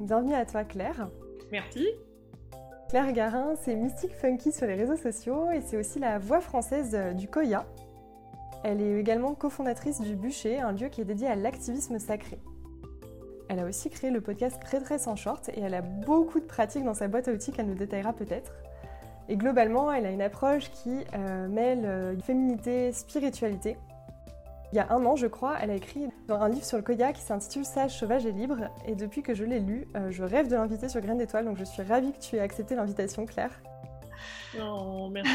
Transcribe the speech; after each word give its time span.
Bienvenue 0.00 0.34
à 0.34 0.46
toi 0.46 0.62
Claire. 0.62 1.08
Merci. 1.50 1.88
Claire 2.88 3.12
Garin, 3.12 3.54
c'est 3.56 3.74
Mystique 3.74 4.14
Funky 4.14 4.52
sur 4.52 4.68
les 4.68 4.74
réseaux 4.74 4.96
sociaux 4.96 5.50
et 5.50 5.60
c'est 5.60 5.76
aussi 5.76 5.98
la 5.98 6.20
voix 6.20 6.40
française 6.40 6.96
du 7.16 7.26
Koya. 7.26 7.66
Elle 8.62 8.80
est 8.80 9.00
également 9.00 9.34
cofondatrice 9.34 10.00
du 10.00 10.14
Bûcher, 10.14 10.60
un 10.60 10.70
lieu 10.70 10.88
qui 10.88 11.00
est 11.00 11.04
dédié 11.04 11.26
à 11.26 11.34
l'activisme 11.34 11.98
sacré. 11.98 12.38
Elle 13.48 13.58
a 13.58 13.64
aussi 13.64 13.90
créé 13.90 14.10
le 14.10 14.20
podcast 14.20 14.60
Très 14.62 15.08
en 15.08 15.16
short 15.16 15.48
et 15.48 15.60
elle 15.60 15.74
a 15.74 15.82
beaucoup 15.82 16.38
de 16.38 16.46
pratiques 16.46 16.84
dans 16.84 16.94
sa 16.94 17.08
boîte 17.08 17.26
à 17.26 17.32
outils 17.32 17.50
qu'elle 17.50 17.66
nous 17.66 17.74
détaillera 17.74 18.12
peut-être. 18.12 18.52
Et 19.28 19.36
globalement, 19.36 19.92
elle 19.92 20.06
a 20.06 20.10
une 20.10 20.22
approche 20.22 20.70
qui 20.70 21.04
euh, 21.14 21.48
mêle 21.48 21.84
euh, 21.84 22.16
féminité, 22.20 22.92
spiritualité 22.92 23.76
il 24.72 24.76
y 24.76 24.78
a 24.80 24.92
un 24.92 25.04
an, 25.06 25.16
je 25.16 25.26
crois, 25.26 25.56
elle 25.60 25.70
a 25.70 25.74
écrit 25.74 26.08
un 26.28 26.48
livre 26.48 26.64
sur 26.64 26.76
le 26.76 26.82
Koya 26.82 27.14
qui 27.14 27.22
s'intitule 27.22 27.64
Sage, 27.64 27.98
sauvage 27.98 28.26
et 28.26 28.32
libre. 28.32 28.68
Et 28.86 28.94
depuis 28.94 29.22
que 29.22 29.34
je 29.34 29.44
l'ai 29.44 29.60
lu, 29.60 29.88
euh, 29.96 30.10
je 30.10 30.22
rêve 30.22 30.48
de 30.48 30.56
l'inviter 30.56 30.90
sur 30.90 31.00
Graines 31.00 31.16
d'étoiles. 31.16 31.46
Donc 31.46 31.56
je 31.56 31.64
suis 31.64 31.82
ravie 31.82 32.12
que 32.12 32.18
tu 32.18 32.36
aies 32.36 32.40
accepté 32.40 32.74
l'invitation, 32.74 33.24
Claire. 33.24 33.62
Oh, 34.60 35.08
merci. 35.10 35.32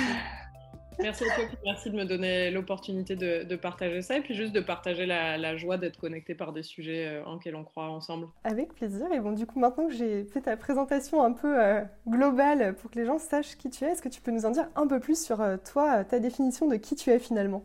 merci 0.99 1.23
à 1.23 1.35
toi, 1.35 1.45
merci 1.65 1.89
de 1.89 1.95
me 1.95 2.05
donner 2.05 2.51
l'opportunité 2.51 3.15
de, 3.15 3.55
partager 3.55 4.03
ça 4.03 4.17
et 4.17 4.21
puis 4.21 4.35
juste 4.35 4.53
de 4.53 4.59
partager 4.59 5.07
la, 5.07 5.57
joie 5.57 5.77
d'être 5.77 5.97
connecté 5.97 6.35
par 6.35 6.53
des 6.53 6.61
sujets 6.61 7.07
euh, 7.07 7.25
en 7.25 7.35
lesquels 7.35 7.55
on 7.55 7.63
croit 7.63 7.89
ensemble. 7.89 8.27
Avec 8.43 8.75
plaisir. 8.75 9.11
Et 9.11 9.19
bon, 9.19 9.31
du 9.31 9.47
coup, 9.47 9.57
maintenant 9.57 9.87
que 9.87 9.93
j'ai 9.93 10.25
fait 10.25 10.41
ta 10.41 10.57
présentation 10.57 11.23
un 11.23 11.31
peu 11.31 11.59
euh, 11.59 11.81
globale 12.07 12.75
pour 12.75 12.91
que 12.91 12.99
les 12.99 13.05
gens 13.05 13.17
sachent 13.17 13.57
qui 13.57 13.71
tu 13.71 13.83
es, 13.83 13.93
est-ce 13.93 14.03
que 14.03 14.09
tu 14.09 14.21
peux 14.21 14.31
nous 14.31 14.45
en 14.45 14.51
dire 14.51 14.67
un 14.75 14.85
peu 14.85 14.99
plus 14.99 15.19
sur 15.19 15.43
toi, 15.71 16.03
ta 16.03 16.19
définition 16.19 16.67
de 16.67 16.75
qui 16.75 16.95
tu 16.95 17.09
es 17.09 17.17
finalement? 17.17 17.63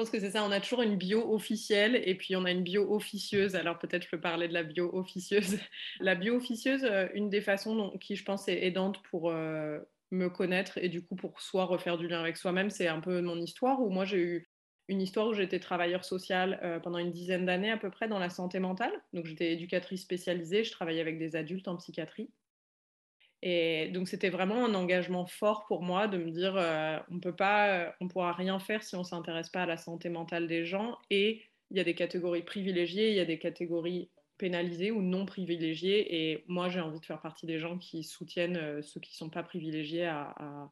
Pense 0.00 0.10
que 0.10 0.18
c'est 0.18 0.30
ça, 0.30 0.44
on 0.44 0.50
a 0.50 0.60
toujours 0.60 0.80
une 0.80 0.96
bio 0.96 1.30
officielle 1.30 1.94
et 1.94 2.14
puis 2.14 2.34
on 2.34 2.46
a 2.46 2.50
une 2.50 2.62
bio 2.62 2.90
officieuse. 2.90 3.54
Alors 3.54 3.78
peut-être 3.78 4.04
je 4.04 4.08
peux 4.08 4.20
parler 4.20 4.48
de 4.48 4.54
la 4.54 4.62
bio 4.62 4.88
officieuse. 4.94 5.58
La 6.00 6.14
bio 6.14 6.36
officieuse, 6.36 6.84
euh, 6.84 7.06
une 7.12 7.28
des 7.28 7.42
façons 7.42 7.76
dont, 7.76 7.98
qui 7.98 8.16
je 8.16 8.24
pense 8.24 8.48
est 8.48 8.64
aidante 8.64 9.02
pour 9.02 9.30
euh, 9.30 9.78
me 10.10 10.28
connaître 10.28 10.78
et 10.78 10.88
du 10.88 11.04
coup 11.04 11.16
pour 11.16 11.42
soi 11.42 11.66
refaire 11.66 11.98
du 11.98 12.08
lien 12.08 12.20
avec 12.20 12.38
soi-même, 12.38 12.70
c'est 12.70 12.88
un 12.88 13.00
peu 13.00 13.20
mon 13.20 13.38
histoire 13.38 13.82
où 13.82 13.90
moi 13.90 14.06
j'ai 14.06 14.18
eu 14.18 14.50
une 14.88 15.02
histoire 15.02 15.28
où 15.28 15.34
j'étais 15.34 15.60
travailleur 15.60 16.04
social 16.04 16.58
euh, 16.62 16.80
pendant 16.80 16.98
une 16.98 17.12
dizaine 17.12 17.44
d'années 17.44 17.70
à 17.70 17.76
peu 17.76 17.90
près 17.90 18.08
dans 18.08 18.18
la 18.18 18.30
santé 18.30 18.58
mentale. 18.58 18.92
Donc 19.12 19.26
j'étais 19.26 19.52
éducatrice 19.52 20.00
spécialisée, 20.00 20.64
je 20.64 20.72
travaillais 20.72 21.02
avec 21.02 21.18
des 21.18 21.36
adultes 21.36 21.68
en 21.68 21.76
psychiatrie. 21.76 22.30
Et 23.42 23.88
donc 23.88 24.08
c'était 24.08 24.28
vraiment 24.28 24.66
un 24.66 24.74
engagement 24.74 25.26
fort 25.26 25.64
pour 25.66 25.82
moi 25.82 26.08
de 26.08 26.18
me 26.18 26.30
dire 26.30 26.56
euh, 26.56 26.98
on 27.10 27.20
peut 27.20 27.34
pas, 27.34 27.94
on 28.00 28.08
pourra 28.08 28.32
rien 28.32 28.58
faire 28.58 28.82
si 28.82 28.96
on 28.96 29.04
s'intéresse 29.04 29.48
pas 29.48 29.62
à 29.62 29.66
la 29.66 29.78
santé 29.78 30.10
mentale 30.10 30.46
des 30.46 30.66
gens. 30.66 30.98
Et 31.08 31.42
il 31.70 31.78
y 31.78 31.80
a 31.80 31.84
des 31.84 31.94
catégories 31.94 32.42
privilégiées, 32.42 33.10
il 33.10 33.16
y 33.16 33.20
a 33.20 33.24
des 33.24 33.38
catégories 33.38 34.10
pénalisées 34.36 34.90
ou 34.90 35.00
non 35.00 35.24
privilégiées. 35.24 36.30
Et 36.32 36.44
moi 36.48 36.68
j'ai 36.68 36.80
envie 36.80 37.00
de 37.00 37.06
faire 37.06 37.22
partie 37.22 37.46
des 37.46 37.58
gens 37.58 37.78
qui 37.78 38.04
soutiennent 38.04 38.58
euh, 38.58 38.82
ceux 38.82 39.00
qui 39.00 39.16
sont 39.16 39.30
pas 39.30 39.42
privilégiés 39.42 40.06
à, 40.06 40.70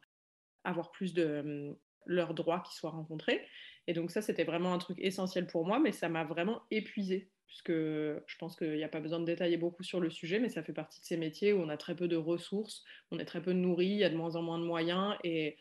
avoir 0.63 0.91
plus 0.91 1.13
de 1.13 1.23
euh, 1.23 1.73
leurs 2.05 2.35
droits 2.35 2.61
qui 2.61 2.75
soient 2.75 2.91
rencontrés. 2.91 3.47
Et 3.87 3.93
donc 3.93 4.11
ça 4.11 4.21
c'était 4.21 4.43
vraiment 4.43 4.73
un 4.73 4.77
truc 4.77 4.99
essentiel 5.01 5.47
pour 5.47 5.65
moi, 5.65 5.79
mais 5.79 5.91
ça 5.91 6.07
m'a 6.07 6.23
vraiment 6.23 6.61
épuisée 6.69 7.31
puisque 7.49 7.71
je 7.71 8.37
pense 8.39 8.55
qu'il 8.55 8.75
n'y 8.75 8.83
a 8.83 8.89
pas 8.89 9.01
besoin 9.01 9.19
de 9.19 9.25
détailler 9.25 9.57
beaucoup 9.57 9.83
sur 9.83 9.99
le 9.99 10.09
sujet, 10.09 10.39
mais 10.39 10.49
ça 10.49 10.63
fait 10.63 10.71
partie 10.71 11.01
de 11.01 11.05
ces 11.05 11.17
métiers 11.17 11.51
où 11.51 11.59
on 11.59 11.69
a 11.69 11.77
très 11.77 11.95
peu 11.95 12.07
de 12.07 12.15
ressources, 12.15 12.83
on 13.11 13.19
est 13.19 13.25
très 13.25 13.41
peu 13.41 13.51
nourri, 13.51 13.87
il 13.87 13.97
y 13.97 14.03
a 14.03 14.09
de 14.09 14.15
moins 14.15 14.35
en 14.35 14.43
moins 14.43 14.59
de 14.59 14.63
moyens, 14.63 15.15
et 15.23 15.57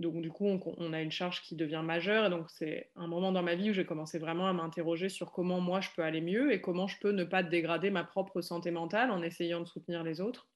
donc 0.00 0.20
du 0.22 0.30
coup 0.30 0.46
on, 0.46 0.92
a 0.92 1.00
une 1.00 1.12
charge 1.12 1.42
qui 1.42 1.54
devient 1.54 1.82
majeure, 1.84 2.26
et 2.26 2.30
donc 2.30 2.50
c'est 2.50 2.90
un 2.96 3.06
moment 3.06 3.32
dans 3.32 3.42
ma 3.42 3.54
vie 3.54 3.70
où 3.70 3.74
j'ai 3.74 3.84
commencé 3.84 4.18
vraiment 4.18 4.46
à 4.46 4.54
m'interroger 4.54 5.10
sur 5.10 5.30
comment 5.30 5.60
moi 5.60 5.80
je 5.80 5.90
peux 5.94 6.02
aller 6.02 6.22
mieux 6.22 6.52
et 6.52 6.60
comment 6.62 6.86
je 6.86 6.98
peux 7.00 7.12
ne 7.12 7.24
pas 7.24 7.42
dégrader 7.42 7.90
ma 7.90 8.02
propre 8.02 8.40
santé 8.40 8.70
mentale 8.70 9.10
en 9.10 9.22
essayant 9.22 9.60
de 9.60 9.66
soutenir 9.66 10.02
les 10.02 10.22
autres. 10.22 10.48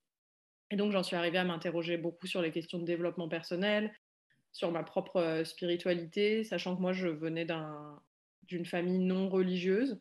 Et 0.70 0.76
donc 0.76 0.92
j'en 0.92 1.02
suis 1.02 1.16
arrivée 1.16 1.38
à 1.38 1.44
m'interroger 1.44 1.98
beaucoup 1.98 2.26
sur 2.26 2.40
les 2.40 2.52
questions 2.52 2.78
de 2.78 2.84
développement 2.84 3.28
personnel, 3.28 3.92
sur 4.52 4.72
ma 4.72 4.82
propre 4.82 5.16
euh, 5.16 5.44
spiritualité, 5.44 6.42
sachant 6.42 6.74
que 6.74 6.80
moi 6.80 6.92
je 6.92 7.08
venais 7.08 7.46
d'une 8.44 8.64
famille 8.64 8.98
non 8.98 9.28
religieuse. 9.28 10.00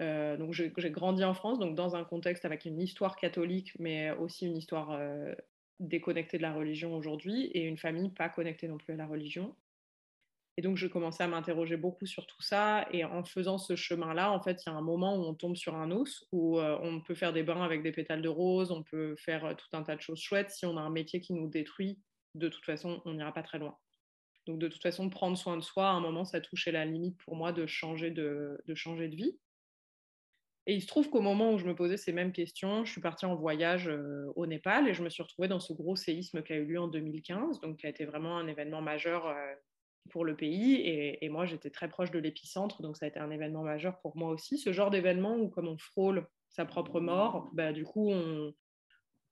Euh, 0.00 0.36
donc 0.36 0.52
j'ai 0.52 0.90
grandi 0.90 1.24
en 1.24 1.34
France, 1.34 1.58
donc 1.58 1.74
dans 1.74 1.96
un 1.96 2.04
contexte 2.04 2.44
avec 2.44 2.64
une 2.64 2.80
histoire 2.80 3.16
catholique, 3.16 3.72
mais 3.78 4.10
aussi 4.10 4.46
une 4.46 4.56
histoire 4.56 4.92
euh, 4.92 5.34
déconnectée 5.80 6.36
de 6.36 6.42
la 6.42 6.52
religion 6.52 6.94
aujourd'hui, 6.94 7.46
et 7.46 7.62
une 7.62 7.78
famille 7.78 8.10
pas 8.10 8.28
connectée 8.28 8.68
non 8.68 8.78
plus 8.78 8.94
à 8.94 8.96
la 8.96 9.06
religion. 9.06 9.54
Et 10.58 10.62
donc 10.62 10.76
je 10.76 10.86
commençais 10.86 11.22
à 11.22 11.28
m'interroger 11.28 11.76
beaucoup 11.76 12.06
sur 12.06 12.26
tout 12.26 12.42
ça, 12.42 12.86
et 12.90 13.04
en 13.04 13.24
faisant 13.24 13.58
ce 13.58 13.76
chemin-là, 13.76 14.32
en 14.32 14.40
fait, 14.40 14.64
il 14.64 14.70
y 14.70 14.72
a 14.72 14.76
un 14.76 14.82
moment 14.82 15.16
où 15.16 15.22
on 15.22 15.34
tombe 15.34 15.56
sur 15.56 15.74
un 15.74 15.90
os, 15.90 16.26
où 16.32 16.58
euh, 16.58 16.78
on 16.82 17.00
peut 17.00 17.14
faire 17.14 17.32
des 17.32 17.42
bains 17.42 17.62
avec 17.62 17.82
des 17.82 17.92
pétales 17.92 18.22
de 18.22 18.28
rose, 18.28 18.70
on 18.70 18.82
peut 18.82 19.16
faire 19.16 19.54
tout 19.56 19.68
un 19.72 19.82
tas 19.82 19.96
de 19.96 20.00
choses 20.00 20.20
chouettes. 20.20 20.50
Si 20.50 20.66
on 20.66 20.76
a 20.76 20.80
un 20.80 20.90
métier 20.90 21.20
qui 21.20 21.32
nous 21.34 21.48
détruit, 21.48 21.98
de 22.34 22.48
toute 22.48 22.64
façon, 22.64 23.00
on 23.06 23.14
n'ira 23.14 23.32
pas 23.32 23.42
très 23.42 23.58
loin. 23.58 23.76
Donc 24.46 24.58
de 24.58 24.68
toute 24.68 24.82
façon, 24.82 25.10
prendre 25.10 25.36
soin 25.36 25.56
de 25.56 25.62
soi, 25.62 25.88
à 25.88 25.92
un 25.92 26.00
moment, 26.00 26.24
ça 26.24 26.40
touchait 26.40 26.72
la 26.72 26.84
limite 26.84 27.18
pour 27.18 27.34
moi 27.36 27.52
de 27.52 27.66
changer 27.66 28.10
de, 28.10 28.58
de 28.66 28.74
changer 28.74 29.08
de 29.08 29.16
vie. 29.16 29.38
Et 30.66 30.74
il 30.74 30.82
se 30.82 30.86
trouve 30.86 31.08
qu'au 31.10 31.20
moment 31.20 31.52
où 31.52 31.58
je 31.58 31.64
me 31.64 31.74
posais 31.74 31.96
ces 31.96 32.12
mêmes 32.12 32.32
questions, 32.32 32.84
je 32.84 32.90
suis 32.90 33.00
partie 33.00 33.24
en 33.24 33.36
voyage 33.36 33.90
au 34.34 34.46
Népal 34.46 34.88
et 34.88 34.94
je 34.94 35.02
me 35.02 35.08
suis 35.08 35.22
retrouvée 35.22 35.48
dans 35.48 35.60
ce 35.60 35.72
gros 35.72 35.94
séisme 35.94 36.42
qui 36.42 36.52
a 36.52 36.56
eu 36.56 36.64
lieu 36.64 36.80
en 36.80 36.88
2015, 36.88 37.60
donc 37.60 37.76
qui 37.76 37.86
a 37.86 37.88
été 37.88 38.04
vraiment 38.04 38.36
un 38.36 38.48
événement 38.48 38.82
majeur 38.82 39.32
pour 40.10 40.24
le 40.24 40.36
pays. 40.36 40.80
Et, 40.84 41.28
moi, 41.28 41.46
j'étais 41.46 41.70
très 41.70 41.88
proche 41.88 42.10
de 42.10 42.18
l'épicentre, 42.18 42.82
donc 42.82 42.96
ça 42.96 43.06
a 43.06 43.08
été 43.08 43.20
un 43.20 43.30
événement 43.30 43.62
majeur 43.62 44.00
pour 44.00 44.16
moi 44.16 44.30
aussi. 44.30 44.58
Ce 44.58 44.72
genre 44.72 44.90
d'événement 44.90 45.36
où, 45.36 45.48
comme 45.48 45.68
on 45.68 45.78
frôle 45.78 46.26
sa 46.48 46.64
propre 46.64 47.00
mort, 47.00 47.48
bah, 47.52 47.72
du 47.72 47.84
coup, 47.84 48.10
on 48.10 48.52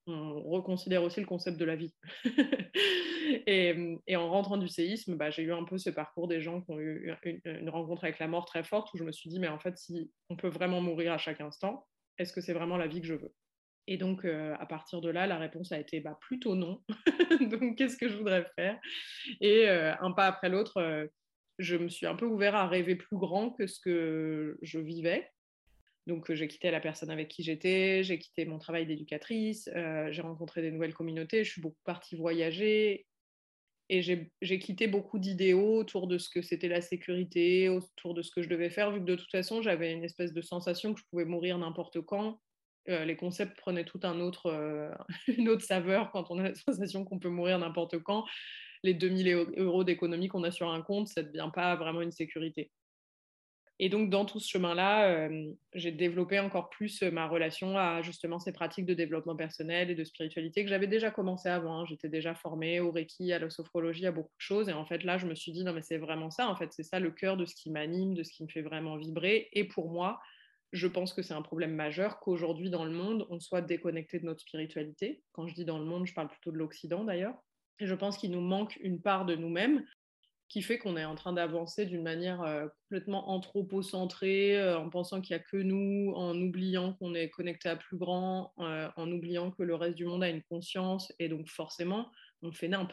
reconsidère 0.07 1.03
aussi 1.03 1.19
le 1.19 1.27
concept 1.27 1.59
de 1.59 1.65
la 1.65 1.75
vie. 1.75 1.95
et, 3.47 4.17
en 4.17 4.31
rentrant 4.31 4.57
du 4.57 4.69
séisme, 4.69 5.17
bah, 5.17 5.31
j'ai 5.31 5.43
eu 5.43 5.53
un 5.53 5.65
peu 5.65 5.79
ce 5.79 5.91
parcours 5.91 6.29
des 6.29 6.41
gens 6.41 6.61
qui 6.61 6.71
ont 6.71 6.81
eu 6.81 7.13
une, 7.45 7.69
rencontre 7.69 8.05
avec 8.05 8.19
la 8.19 8.29
mort 8.29 8.45
très 8.45 8.65
forte 8.65 8.93
où 8.95 8.99
je 8.99 9.05
me 9.05 9.13
suis 9.13 9.31
dit, 9.31 9.39
mais 9.39 9.49
en 9.49 9.59
fait, 9.59 9.77
si 9.79 10.11
on 10.29 10.37
peut 10.37 10.49
vraiment 10.49 10.81
mourir 10.81 11.13
à 11.13 11.19
chaque 11.19 11.41
instant, 11.41 11.87
est-ce 12.19 12.33
que 12.33 12.41
c'est 12.41 12.53
vraiment 12.53 12.77
la 12.77 12.87
vie 12.87 13.01
que 13.01 13.07
je 13.07 13.15
veux? 13.15 13.33
Et 13.87 13.97
donc, 13.99 14.25
euh, 14.25 14.55
à 14.59 14.67
partir 14.67 15.01
de 15.01 15.11
là, 15.11 15.27
la 15.27 15.39
réponse 15.39 15.73
a 15.73 15.79
été 15.79 16.01
bah, 16.01 16.19
plutôt 16.21 16.55
non. 16.55 16.83
donc, 17.51 17.77
qu'est-ce 17.77 17.97
que 17.97 18.09
je 18.09 18.17
voudrais 18.17 18.47
faire? 18.57 18.79
Et 19.41 19.69
euh, 19.69 19.95
un 20.01 20.13
pas 20.13 20.27
après 20.27 20.49
l'autre, 20.49 20.79
euh, 20.79 21.07
je 21.59 21.77
me 21.77 21.89
suis 21.89 22.07
un 22.07 22.15
peu 22.15 22.25
ouvert 22.25 22.55
à 22.55 22.67
rêver 22.67 22.97
plus 22.97 23.17
grand 23.17 23.51
que 23.51 23.67
ce 23.67 23.81
que 23.81 24.59
je 24.63 24.79
vivais. 24.79 25.29
Donc 26.07 26.31
j'ai 26.31 26.49
quitté 26.49 26.71
la 26.71 26.81
personne 26.81 27.11
avec 27.11 27.29
qui 27.29 27.43
j'étais, 27.43 28.03
j'ai 28.03 28.19
quitté 28.19 28.45
mon 28.45 28.59
travail 28.59 28.85
d'éducatrice, 28.85 29.71
j'ai 30.11 30.21
rencontré 30.21 30.61
des 30.61 30.71
nouvelles 30.71 30.93
communautés, 30.93 31.45
je 31.45 31.53
suis 31.53 31.63
beaucoup 31.63 31.81
partie 31.83 32.15
voyager 32.15 33.07
et 33.91 34.03
j'ai 34.03 34.59
quitté 34.59 34.87
beaucoup 34.87 35.19
d'idéaux 35.19 35.79
autour 35.79 36.07
de 36.07 36.19
ce 36.19 36.29
que 36.31 36.43
c'était 36.43 36.69
la 36.69 36.81
sécurité, 36.81 37.69
autour 37.69 38.15
de 38.15 38.23
ce 38.23 38.31
que 38.31 38.43
je 38.43 38.49
devais 38.49 38.71
faire, 38.71 38.91
vu 38.91 39.01
que 39.01 39.05
de 39.05 39.15
toute 39.15 39.31
façon 39.31 39.63
j'avais 39.63 39.93
une 39.93 40.05
espèce 40.05 40.33
de 40.33 40.43
sensation 40.43 40.95
que 40.95 41.01
je 41.01 41.05
pouvais 41.11 41.25
mourir 41.25 41.59
n'importe 41.59 42.01
quand. 42.01 42.41
les 42.87 43.17
concepts 43.17 43.59
prenaient 43.59 43.85
tout 43.85 44.01
un 44.03 44.21
autre, 44.21 44.97
une 45.29 45.49
autre 45.49 45.65
saveur 45.65 46.11
quand 46.13 46.31
on 46.31 46.39
a 46.39 46.45
la 46.45 46.55
sensation 46.55 47.05
qu'on 47.05 47.19
peut 47.19 47.29
mourir 47.29 47.59
n'importe 47.59 47.99
quand. 47.99 48.25
Les 48.83 48.95
2000 48.95 49.55
euros 49.57 49.85
d'économie 49.85 50.29
qu'on 50.29 50.45
a 50.45 50.51
sur 50.51 50.71
un 50.71 50.83
compte, 50.83 51.09
ça 51.09 51.23
ne 51.23 51.29
devient 51.29 51.51
pas 51.55 51.77
vraiment 51.77 52.03
une 52.03 52.13
sécurité. 52.13 52.71
Et 53.81 53.89
donc, 53.89 54.09
dans 54.09 54.25
tout 54.25 54.39
ce 54.39 54.49
chemin-là, 54.51 55.09
euh, 55.09 55.53
j'ai 55.75 55.91
développé 55.91 56.39
encore 56.39 56.71
plus 56.71 57.03
euh, 57.03 57.11
ma 57.11 57.27
relation 57.27 57.77
à 57.77 58.03
justement 58.03 58.39
ces 58.39 58.53
pratiques 58.53 58.87
de 58.87 58.95
développement 58.95 59.35
personnel 59.35 59.91
et 59.91 59.97
de 59.97 60.05
spiritualité 60.05 60.63
que 60.63 60.71
j'avais 60.71 60.87
déjà 60.87 61.11
commencé 61.11 61.49
avant. 61.49 61.81
Hein. 61.81 61.85
J'étais 61.89 62.09
déjà 62.09 62.35
formée 62.37 62.79
au 62.79 62.93
Reiki, 62.93 63.33
à 63.33 63.41
la 63.41 63.51
sophrologie, 63.51 64.07
à 64.07 64.13
beaucoup 64.13 64.37
de 64.37 64.41
choses. 64.41 64.69
Et 64.69 64.73
en 64.73 64.87
fait, 64.87 65.03
là, 65.03 65.19
je 65.19 65.27
me 65.27 65.35
suis 65.35 65.51
dit, 65.51 65.65
non, 65.65 65.73
mais 65.73 65.83
c'est 65.83 65.99
vraiment 65.99 66.31
ça. 66.31 66.49
En 66.49 66.55
fait, 66.55 66.73
c'est 66.73 66.85
ça 66.85 67.01
le 67.01 67.11
cœur 67.11 67.37
de 67.37 67.47
ce 67.47 67.57
qui 67.57 67.71
m'anime, 67.71 68.15
de 68.15 68.23
ce 68.23 68.33
qui 68.33 68.45
me 68.45 68.49
fait 68.49 68.63
vraiment 68.63 68.97
vibrer. 68.97 69.49
Et 69.53 69.65
pour 69.65 69.91
moi, 69.91 70.21
je 70.73 70.87
pense 70.87 71.13
que 71.13 71.23
c'est 71.23 71.35
un 71.35 71.43
problème 71.43 71.75
majeur 71.75 72.21
qu'aujourd'hui, 72.21 72.71
dans 72.71 72.85
le 72.85 72.93
monde, 72.93 73.27
on 73.29 73.41
soit 73.41 73.61
déconnecté 73.61 74.21
de 74.21 74.27
notre 74.27 74.41
spiritualité. 74.41 75.23
Quand 75.33 75.49
je 75.49 75.55
dis 75.55 75.65
dans 75.65 75.79
le 75.79 75.85
monde, 75.85 76.07
je 76.07 76.15
parle 76.15 76.29
plutôt 76.29 76.53
de 76.53 76.59
l'Occident 76.59 77.03
d'ailleurs. 77.03 77.35
Et 77.81 77.87
je 77.87 77.95
pense 77.95 78.19
qu'il 78.19 78.31
nous 78.31 78.41
manque 78.41 78.77
une 78.83 79.01
part 79.01 79.25
de 79.25 79.35
nous-mêmes 79.35 79.85
qui 80.55 80.63
fait 80.63 80.79
qu'on 80.79 80.97
est 80.97 81.05
en 81.05 81.17
train 81.17 81.33
d'avancer 81.33 81.85
d'une 81.85 82.05
manière 82.05 82.41
euh, 82.43 82.69
complètement 82.85 83.29
anthropocentrée, 83.31 84.57
euh, 84.57 84.79
en 84.79 84.89
pensant 84.89 85.21
qu'il 85.21 85.35
n'y 85.35 85.43
a 85.43 85.45
que 85.45 85.57
nous, 85.57 86.13
en 86.15 86.41
oubliant 86.41 86.93
qu'on 86.93 87.13
est 87.13 87.29
connecté 87.29 87.69
à 87.69 87.75
plus 87.75 87.97
grand, 87.97 88.53
euh, 88.61 88.89
en 88.97 89.11
oubliant 89.11 89.51
que 89.51 89.65
le 89.65 89.75
reste 89.75 89.97
du 89.97 90.05
monde 90.05 90.23
a 90.23 90.29
une 90.29 90.45
conscience, 90.45 91.13
et 91.19 91.29
donc 91.29 91.49
forcément, 91.49 92.09
on 92.43 92.53
fait 92.53 92.69
nimp. 92.69 92.93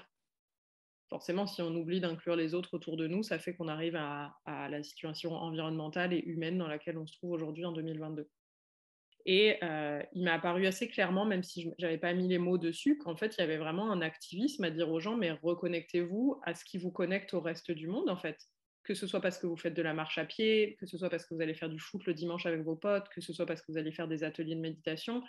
Forcément, 1.11 1.45
si 1.45 1.61
on 1.61 1.75
oublie 1.75 2.01
d'inclure 2.01 2.35
les 2.35 2.55
autres 2.55 2.73
autour 2.73 2.97
de 2.97 3.05
nous, 3.05 3.21
ça 3.21 3.37
fait 3.37 3.53
qu'on 3.53 3.67
arrive 3.67 3.95
à, 3.95 4.35
à 4.45 4.67
la 4.67 4.81
situation 4.81 5.35
environnementale 5.35 6.13
et 6.13 6.23
humaine 6.25 6.57
dans 6.57 6.67
laquelle 6.67 6.97
on 6.97 7.05
se 7.05 7.13
trouve 7.13 7.29
aujourd'hui 7.29 7.63
en 7.63 7.73
2022. 7.73 8.27
Et 9.25 9.57
euh, 9.63 10.01
il 10.13 10.23
m'a 10.23 10.33
apparu 10.33 10.65
assez 10.65 10.87
clairement, 10.87 11.25
même 11.25 11.43
si 11.43 11.63
je 11.63 11.85
n'avais 11.85 11.97
pas 11.97 12.13
mis 12.13 12.27
les 12.27 12.37
mots 12.37 12.57
dessus, 12.57 12.97
qu'en 12.97 13.15
fait, 13.15 13.35
il 13.37 13.41
y 13.41 13.43
avait 13.43 13.57
vraiment 13.57 13.91
un 13.91 14.01
activisme 14.01 14.63
à 14.63 14.71
dire 14.71 14.89
aux 14.89 14.99
gens, 14.99 15.15
mais 15.15 15.31
reconnectez-vous 15.31 16.39
à 16.43 16.53
ce 16.53 16.65
qui 16.65 16.77
vous 16.77 16.91
connecte 16.91 17.33
au 17.33 17.41
reste 17.41 17.71
du 17.71 17.87
monde, 17.87 18.09
en 18.09 18.17
fait. 18.17 18.37
Que 18.83 18.93
ce 18.95 19.05
soit 19.05 19.21
parce 19.21 19.37
que 19.37 19.45
vous 19.45 19.57
faites 19.57 19.75
de 19.75 19.81
la 19.81 19.93
marche 19.93 20.17
à 20.17 20.25
pied, 20.25 20.75
que 20.79 20.85
ce 20.85 20.97
soit 20.97 21.09
parce 21.09 21.25
que 21.25 21.35
vous 21.35 21.41
allez 21.41 21.53
faire 21.53 21.69
du 21.69 21.79
foot 21.79 22.05
le 22.05 22.13
dimanche 22.13 22.45
avec 22.45 22.61
vos 22.61 22.75
potes, 22.75 23.09
que 23.09 23.21
ce 23.21 23.31
soit 23.33 23.45
parce 23.45 23.61
que 23.61 23.71
vous 23.71 23.77
allez 23.77 23.91
faire 23.91 24.07
des 24.07 24.23
ateliers 24.23 24.55
de 24.55 24.61
méditation, 24.61 25.23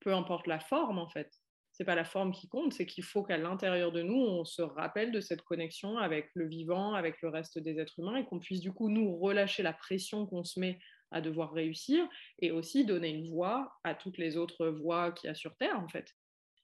peu 0.00 0.12
importe 0.12 0.46
la 0.46 0.58
forme, 0.58 0.98
en 0.98 1.08
fait. 1.08 1.30
C'est 1.70 1.84
pas 1.84 1.94
la 1.94 2.04
forme 2.04 2.32
qui 2.32 2.48
compte, 2.48 2.72
c'est 2.72 2.86
qu'il 2.86 3.04
faut 3.04 3.22
qu'à 3.22 3.36
l'intérieur 3.36 3.92
de 3.92 4.02
nous, 4.02 4.16
on 4.16 4.44
se 4.44 4.62
rappelle 4.62 5.12
de 5.12 5.20
cette 5.20 5.42
connexion 5.42 5.98
avec 5.98 6.30
le 6.34 6.48
vivant, 6.48 6.94
avec 6.94 7.20
le 7.22 7.28
reste 7.28 7.58
des 7.58 7.78
êtres 7.78 7.98
humains, 7.98 8.16
et 8.16 8.24
qu'on 8.24 8.40
puisse 8.40 8.60
du 8.60 8.72
coup 8.72 8.88
nous 8.88 9.14
relâcher 9.18 9.62
la 9.62 9.74
pression 9.74 10.26
qu'on 10.26 10.42
se 10.42 10.58
met 10.58 10.78
à 11.10 11.20
devoir 11.20 11.52
réussir 11.52 12.08
et 12.40 12.50
aussi 12.50 12.84
donner 12.84 13.10
une 13.10 13.30
voix 13.30 13.72
à 13.84 13.94
toutes 13.94 14.18
les 14.18 14.36
autres 14.36 14.68
voix 14.68 15.12
qu'il 15.12 15.28
y 15.28 15.30
a 15.30 15.34
sur 15.34 15.56
Terre, 15.56 15.78
en 15.80 15.88
fait. 15.88 16.12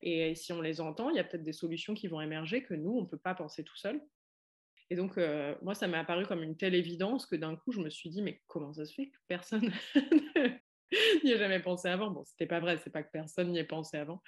Et 0.03 0.35
si 0.35 0.53
on 0.53 0.61
les 0.61 0.81
entend, 0.81 1.11
il 1.11 1.17
y 1.17 1.21
a 1.21 1.25
peut-être 1.25 1.45
des 1.45 1.53
solutions 1.53 1.95
qui 1.95 2.09
vont 2.09 2.21
émerger 2.21 2.63
que 2.63 2.75
nous, 2.75 2.91
on 2.91 3.03
ne 3.03 3.07
peut 3.07 3.19
pas 3.19 3.35
penser 3.35 3.63
tout 3.63 3.77
seul. 3.77 4.01
Et 4.91 4.97
donc, 4.97 5.17
euh, 5.17 5.55
moi, 5.63 5.75
ça 5.75 5.87
m'est 5.87 5.97
apparu 5.97 6.27
comme 6.27 6.43
une 6.43 6.57
telle 6.57 6.75
évidence 6.75 7.25
que 7.25 7.37
d'un 7.37 7.57
coup, 7.57 7.73
je 7.73 7.81
me 7.81 7.89
suis 7.89 8.11
dit, 8.11 8.21
mais 8.21 8.43
comment 8.47 8.73
ça 8.75 8.85
se 8.85 8.93
fait 8.93 9.07
que 9.07 9.17
personne 9.29 9.73
n'y 11.25 11.31
ait 11.31 11.39
jamais 11.39 11.61
pensé 11.61 11.89
avant? 11.89 12.11
Bon, 12.11 12.25
c'était 12.25 12.47
pas 12.47 12.61
vrai, 12.61 12.79
c'est 12.79 12.91
pas 12.91 13.03
que 13.03 13.11
personne 13.13 13.53
n'y 13.53 13.59
ait 13.59 13.65
pensé 13.65 13.97
avant. 13.97 14.21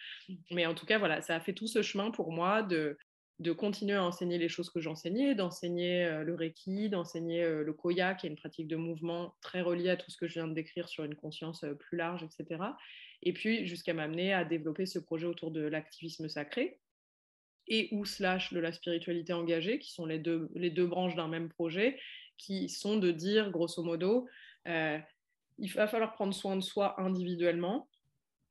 Mais 0.51 0.65
en 0.65 0.75
tout 0.75 0.87
cas, 0.87 0.99
voilà, 0.99 1.21
ça 1.23 1.35
a 1.35 1.41
fait 1.41 1.53
tout 1.53 1.67
ce 1.67 1.83
chemin 1.83 2.11
pour 2.13 2.33
moi 2.33 2.63
de, 2.63 2.97
de 3.41 3.53
continuer 3.53 3.95
à 3.95 4.05
enseigner 4.05 4.39
les 4.39 4.49
choses 4.49 4.71
que 4.71 4.81
j'enseignais, 4.81 5.35
d'enseigner 5.35 6.05
euh, 6.05 6.23
le 6.23 6.35
Reiki, 6.35 6.89
d'enseigner 6.89 7.43
euh, 7.43 7.65
le 7.65 7.73
Koya, 7.73 8.15
qui 8.15 8.27
est 8.27 8.31
une 8.31 8.37
pratique 8.37 8.69
de 8.69 8.77
mouvement 8.77 9.35
très 9.41 9.61
reliée 9.61 9.91
à 9.91 9.97
tout 9.97 10.11
ce 10.11 10.17
que 10.17 10.29
je 10.29 10.35
viens 10.35 10.47
de 10.47 10.55
décrire 10.55 10.89
sur 10.89 11.05
une 11.05 11.17
conscience 11.17 11.65
euh, 11.65 11.75
plus 11.75 11.97
large, 11.97 12.23
etc. 12.23 12.63
Et 13.23 13.33
puis 13.33 13.67
jusqu'à 13.67 13.93
m'amener 13.93 14.33
à 14.33 14.45
développer 14.45 14.87
ce 14.87 15.01
projet 15.01 15.27
autour 15.27 15.51
de 15.51 15.63
l'activisme 15.63 16.29
sacré 16.29 16.79
et 17.67 17.89
ou 17.93 18.05
slash 18.05 18.53
de 18.53 18.61
la 18.61 18.73
spiritualité 18.73 19.33
engagée, 19.33 19.79
qui 19.79 19.93
sont 19.93 20.07
les 20.07 20.19
deux, 20.19 20.49
les 20.55 20.71
deux 20.71 20.87
branches 20.87 21.17
d'un 21.17 21.29
même 21.29 21.49
projet, 21.49 21.99
qui 22.37 22.69
sont 22.69 22.99
de 22.99 23.11
dire, 23.11 23.51
grosso 23.51 23.83
modo, 23.83 24.29
il 24.67 25.73
va 25.73 25.87
falloir 25.87 26.13
prendre 26.13 26.35
soin 26.35 26.57
de 26.57 26.61
soi 26.61 27.01
individuellement, 27.01 27.89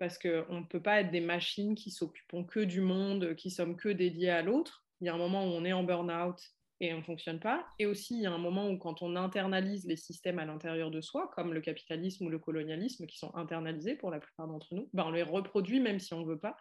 parce 0.04 0.18
qu'on 0.18 0.60
ne 0.60 0.66
peut 0.66 0.82
pas 0.82 1.00
être 1.00 1.12
des 1.12 1.22
machines 1.22 1.76
qui 1.76 1.90
s'occupent 1.90 2.46
que 2.50 2.60
du 2.60 2.82
monde, 2.82 3.36
qui 3.36 3.50
sommes 3.50 3.78
que 3.78 3.88
dédiés 3.88 4.32
à 4.32 4.42
l'autre. 4.42 4.84
Il 5.00 5.08
y 5.08 5.10
a 5.10 5.14
un 5.14 5.18
moment 5.18 5.46
où 5.46 5.52
on 5.52 5.64
est 5.64 5.72
en 5.72 5.84
burn-out 5.84 6.42
et 6.82 6.94
on 6.94 6.98
ne 6.98 7.04
fonctionne 7.04 7.40
pas. 7.40 7.66
Et 7.80 7.86
aussi, 7.86 8.16
il 8.16 8.24
y 8.24 8.26
a 8.26 8.32
un 8.34 8.38
moment 8.38 8.70
où 8.70 8.78
quand 8.78 9.02
on 9.02 9.16
internalise 9.16 9.86
les 9.86 9.96
systèmes 9.96 10.40
à 10.40 10.46
l'intérieur 10.46 10.92
de 10.92 11.00
soi, 11.00 11.32
comme 11.34 11.54
le 11.54 11.62
capitalisme 11.62 12.26
ou 12.26 12.30
le 12.30 12.38
colonialisme, 12.38 13.06
qui 13.06 13.18
sont 13.18 13.34
internalisés 13.34 13.96
pour 13.96 14.12
la 14.12 14.20
plupart 14.20 14.46
d'entre 14.46 14.76
nous, 14.76 14.90
ben 14.92 15.06
on 15.08 15.12
les 15.12 15.24
reproduit 15.24 15.80
même 15.80 16.00
si 16.00 16.14
on 16.14 16.20
ne 16.20 16.28
veut 16.28 16.40
pas. 16.40 16.58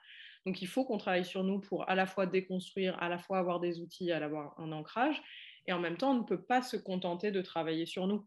Donc 0.46 0.62
il 0.62 0.68
faut 0.68 0.84
qu'on 0.84 0.98
travaille 0.98 1.24
sur 1.24 1.42
nous 1.42 1.58
pour 1.58 1.90
à 1.90 1.96
la 1.96 2.06
fois 2.06 2.26
déconstruire, 2.26 2.96
à 3.02 3.08
la 3.08 3.18
fois 3.18 3.38
avoir 3.38 3.58
des 3.58 3.80
outils, 3.80 4.12
à 4.12 4.24
avoir 4.24 4.54
un 4.60 4.70
ancrage. 4.70 5.20
Et 5.66 5.72
en 5.72 5.80
même 5.80 5.96
temps, 5.96 6.12
on 6.12 6.20
ne 6.20 6.26
peut 6.26 6.44
pas 6.44 6.62
se 6.62 6.76
contenter 6.76 7.32
de 7.32 7.42
travailler 7.42 7.86
sur 7.86 8.06
nous. 8.06 8.24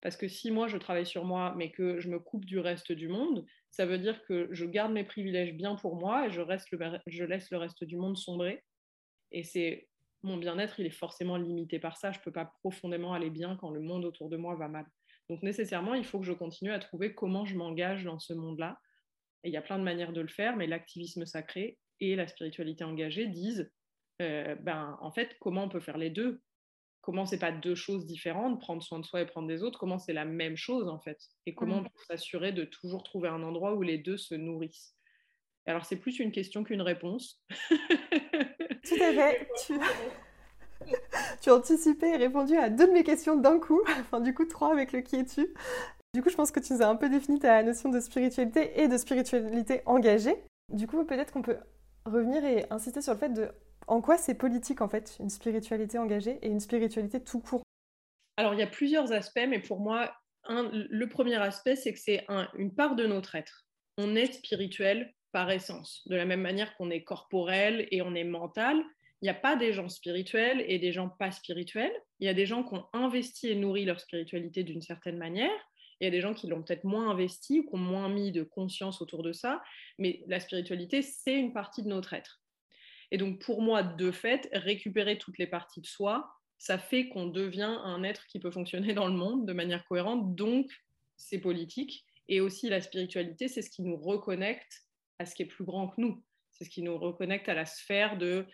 Parce 0.00 0.16
que 0.16 0.26
si 0.26 0.50
moi 0.50 0.66
je 0.66 0.78
travaille 0.78 1.06
sur 1.06 1.24
moi, 1.24 1.54
mais 1.56 1.70
que 1.70 2.00
je 2.00 2.08
me 2.08 2.18
coupe 2.18 2.44
du 2.44 2.58
reste 2.58 2.90
du 2.90 3.06
monde, 3.06 3.44
ça 3.70 3.86
veut 3.86 3.98
dire 3.98 4.22
que 4.24 4.48
je 4.52 4.64
garde 4.64 4.92
mes 4.92 5.04
privilèges 5.04 5.54
bien 5.54 5.76
pour 5.76 5.96
moi 5.96 6.26
et 6.26 6.30
je, 6.30 6.42
laisse 6.42 7.50
le 7.50 7.58
reste 7.58 7.84
du 7.84 7.96
monde 7.96 8.16
sombrer. 8.16 8.64
Et 9.30 9.44
c'est 9.44 9.88
mon 10.22 10.36
bien-être, 10.36 10.80
il 10.80 10.86
est 10.86 10.90
forcément 10.90 11.36
limité 11.36 11.78
par 11.78 11.96
ça. 11.96 12.10
Je 12.10 12.18
ne 12.18 12.24
peux 12.24 12.32
pas 12.32 12.52
profondément 12.60 13.12
aller 13.12 13.30
bien 13.30 13.56
quand 13.56 13.70
le 13.70 13.80
monde 13.80 14.04
autour 14.04 14.28
de 14.28 14.36
moi 14.36 14.56
va 14.56 14.68
mal. 14.68 14.86
Donc 15.28 15.42
nécessairement, 15.42 15.94
il 15.94 16.04
faut 16.04 16.18
que 16.18 16.26
je 16.26 16.32
continue 16.32 16.72
à 16.72 16.78
trouver 16.78 17.14
comment 17.14 17.44
je 17.44 17.56
m'engage 17.56 18.04
dans 18.04 18.18
ce 18.18 18.32
monde-là. 18.32 18.78
Et 19.44 19.48
il 19.48 19.52
y 19.52 19.56
a 19.56 19.62
plein 19.62 19.78
de 19.78 19.84
manières 19.84 20.12
de 20.12 20.20
le 20.20 20.28
faire, 20.28 20.56
mais 20.56 20.66
l'activisme 20.66 21.26
sacré 21.26 21.78
et 22.00 22.16
la 22.16 22.26
spiritualité 22.26 22.84
engagée 22.84 23.26
disent, 23.26 23.70
euh, 24.22 24.54
ben, 24.56 24.98
en 25.00 25.12
fait, 25.12 25.36
comment 25.40 25.64
on 25.64 25.68
peut 25.68 25.80
faire 25.80 25.98
les 25.98 26.10
deux 26.10 26.40
comment 27.00 27.26
c'est 27.26 27.38
pas 27.38 27.52
deux 27.52 27.74
choses 27.74 28.06
différentes, 28.06 28.60
prendre 28.60 28.82
soin 28.82 28.98
de 28.98 29.04
soi 29.04 29.20
et 29.20 29.26
prendre 29.26 29.48
des 29.48 29.62
autres, 29.62 29.78
comment 29.78 29.98
c'est 29.98 30.12
la 30.12 30.24
même 30.24 30.56
chose 30.56 30.88
en 30.88 30.98
fait, 30.98 31.18
et 31.46 31.54
comment 31.54 31.78
on 31.78 31.84
peut 31.84 32.04
s'assurer 32.08 32.52
de 32.52 32.64
toujours 32.64 33.02
trouver 33.02 33.28
un 33.28 33.42
endroit 33.42 33.74
où 33.74 33.82
les 33.82 33.98
deux 33.98 34.18
se 34.18 34.34
nourrissent. 34.34 34.94
Alors 35.66 35.84
c'est 35.84 35.96
plus 35.96 36.18
une 36.18 36.32
question 36.32 36.64
qu'une 36.64 36.82
réponse. 36.82 37.42
Tout 37.70 39.02
à 39.02 39.12
fait. 39.12 39.48
Tu... 39.66 39.74
as 41.46 41.54
anticipé 41.54 42.08
et 42.08 42.16
répondu 42.16 42.56
à 42.56 42.70
deux 42.70 42.86
de 42.86 42.92
mes 42.92 43.04
questions 43.04 43.36
d'un 43.36 43.58
coup, 43.58 43.82
enfin 44.00 44.20
du 44.20 44.34
coup 44.34 44.46
trois 44.46 44.72
avec 44.72 44.92
le 44.92 45.00
qui 45.00 45.16
es-tu. 45.16 45.54
Du 46.14 46.22
coup, 46.22 46.30
je 46.30 46.36
pense 46.36 46.50
que 46.50 46.60
tu 46.60 46.72
nous 46.72 46.82
as 46.82 46.86
un 46.86 46.96
peu 46.96 47.10
défini 47.10 47.38
ta 47.38 47.62
notion 47.62 47.90
de 47.90 48.00
spiritualité 48.00 48.80
et 48.80 48.88
de 48.88 48.96
spiritualité 48.96 49.82
engagée. 49.84 50.36
Du 50.72 50.86
coup, 50.86 51.04
peut-être 51.04 51.32
qu'on 51.32 51.42
peut 51.42 51.58
revenir 52.06 52.44
et 52.44 52.64
insister 52.70 53.02
sur 53.02 53.12
le 53.12 53.18
fait 53.18 53.28
de 53.28 53.50
en 53.88 54.00
quoi 54.00 54.16
c'est 54.18 54.34
politique 54.34 54.80
en 54.80 54.88
fait, 54.88 55.16
une 55.18 55.30
spiritualité 55.30 55.98
engagée 55.98 56.38
et 56.42 56.48
une 56.48 56.60
spiritualité 56.60 57.22
tout 57.22 57.40
court? 57.40 57.62
Alors 58.36 58.54
il 58.54 58.60
y 58.60 58.62
a 58.62 58.68
plusieurs 58.68 59.12
aspects, 59.12 59.46
mais 59.48 59.60
pour 59.60 59.80
moi, 59.80 60.14
le 60.48 61.06
premier 61.06 61.36
aspect, 61.36 61.76
c'est 61.76 61.92
que 61.92 61.98
c'est 61.98 62.24
une 62.56 62.74
part 62.74 62.94
de 62.94 63.06
notre 63.06 63.34
être. 63.34 63.66
On 63.96 64.14
est 64.14 64.32
spirituel 64.32 65.12
par 65.32 65.50
essence, 65.50 66.02
de 66.06 66.16
la 66.16 66.24
même 66.24 66.40
manière 66.40 66.74
qu'on 66.76 66.90
est 66.90 67.02
corporel 67.02 67.88
et 67.90 68.00
on 68.00 68.14
est 68.14 68.24
mental. 68.24 68.82
Il 69.20 69.24
n'y 69.24 69.30
a 69.30 69.34
pas 69.34 69.56
des 69.56 69.72
gens 69.72 69.88
spirituels 69.88 70.64
et 70.68 70.78
des 70.78 70.92
gens 70.92 71.08
pas 71.08 71.32
spirituels. 71.32 71.92
Il 72.20 72.26
y 72.26 72.30
a 72.30 72.34
des 72.34 72.46
gens 72.46 72.62
qui 72.62 72.74
ont 72.74 72.86
investi 72.92 73.48
et 73.48 73.56
nourri 73.56 73.84
leur 73.84 74.00
spiritualité 74.00 74.62
d'une 74.62 74.80
certaine 74.82 75.18
manière. 75.18 75.50
Il 76.00 76.04
y 76.04 76.06
a 76.06 76.10
des 76.10 76.20
gens 76.20 76.34
qui 76.34 76.46
l'ont 76.46 76.62
peut-être 76.62 76.84
moins 76.84 77.10
investi 77.10 77.60
ou 77.60 77.62
qui 77.64 77.74
ont 77.74 77.78
moins 77.78 78.08
mis 78.08 78.30
de 78.30 78.44
conscience 78.44 79.02
autour 79.02 79.24
de 79.24 79.32
ça. 79.32 79.60
Mais 79.98 80.22
la 80.28 80.38
spiritualité, 80.38 81.02
c'est 81.02 81.34
une 81.34 81.52
partie 81.52 81.82
de 81.82 81.88
notre 81.88 82.14
être. 82.14 82.40
Et 83.10 83.18
donc, 83.18 83.40
pour 83.40 83.62
moi, 83.62 83.82
de 83.82 84.10
fait, 84.10 84.48
récupérer 84.52 85.18
toutes 85.18 85.38
les 85.38 85.46
parties 85.46 85.80
de 85.80 85.86
soi, 85.86 86.30
ça 86.58 86.78
fait 86.78 87.08
qu'on 87.08 87.26
devient 87.26 87.78
un 87.84 88.02
être 88.02 88.26
qui 88.26 88.40
peut 88.40 88.50
fonctionner 88.50 88.92
dans 88.92 89.06
le 89.06 89.14
monde 89.14 89.46
de 89.46 89.52
manière 89.52 89.84
cohérente. 89.86 90.34
Donc, 90.34 90.70
c'est 91.16 91.38
politique. 91.38 92.04
Et 92.28 92.40
aussi, 92.40 92.68
la 92.68 92.80
spiritualité, 92.80 93.48
c'est 93.48 93.62
ce 93.62 93.70
qui 93.70 93.82
nous 93.82 93.96
reconnecte 93.96 94.86
à 95.18 95.26
ce 95.26 95.34
qui 95.34 95.42
est 95.42 95.46
plus 95.46 95.64
grand 95.64 95.88
que 95.88 96.00
nous. 96.00 96.22
C'est 96.52 96.64
ce 96.64 96.70
qui 96.70 96.82
nous 96.82 96.98
reconnecte 96.98 97.48
à 97.48 97.54
la 97.54 97.64
sphère 97.64 98.18
de 98.18 98.46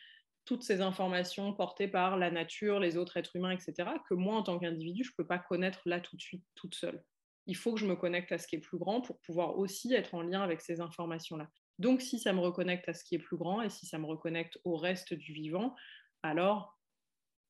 toutes 0.45 0.63
ces 0.63 0.81
informations 0.83 1.55
portées 1.55 1.89
par 1.89 2.19
la 2.19 2.31
nature, 2.31 2.79
les 2.79 2.97
autres 2.97 3.17
êtres 3.17 3.35
humains, 3.35 3.51
etc., 3.51 3.89
que 4.09 4.15
moi, 4.15 4.37
en 4.37 4.43
tant 4.43 4.59
qu'individu, 4.59 5.03
je 5.03 5.11
ne 5.11 5.15
peux 5.17 5.27
pas 5.27 5.39
connaître 5.39 5.81
là 5.87 6.01
tout 6.01 6.17
de 6.17 6.21
suite, 6.21 6.45
toute 6.55 6.75
seule. 6.75 7.03
Il 7.47 7.57
faut 7.57 7.75
que 7.75 7.81
je 7.81 7.87
me 7.87 7.97
connecte 7.97 8.31
à 8.33 8.39
ce 8.39 8.47
qui 8.47 8.57
est 8.57 8.61
plus 8.61 8.79
grand 8.79 9.01
pour 9.01 9.19
pouvoir 9.21 9.59
aussi 9.59 9.93
être 9.95 10.15
en 10.15 10.23
lien 10.23 10.43
avec 10.43 10.61
ces 10.61 10.81
informations-là. 10.81 11.49
Donc, 11.79 12.01
si 12.03 12.19
ça 12.19 12.33
me 12.33 12.41
reconnecte 12.41 12.89
à 12.89 12.95
ce 12.95 13.05
qui 13.05 13.17
est 13.17 13.19
plus 13.19 13.37
grand 13.37 13.63
et 13.63 13.71
si 13.71 13.87
ça 13.87 13.99
me 13.99 14.07
reconnecte 14.07 14.59
au 14.65 14.77
reste 14.77 15.15
du 15.15 15.33
vivant, 15.33 15.75
alors 16.23 16.79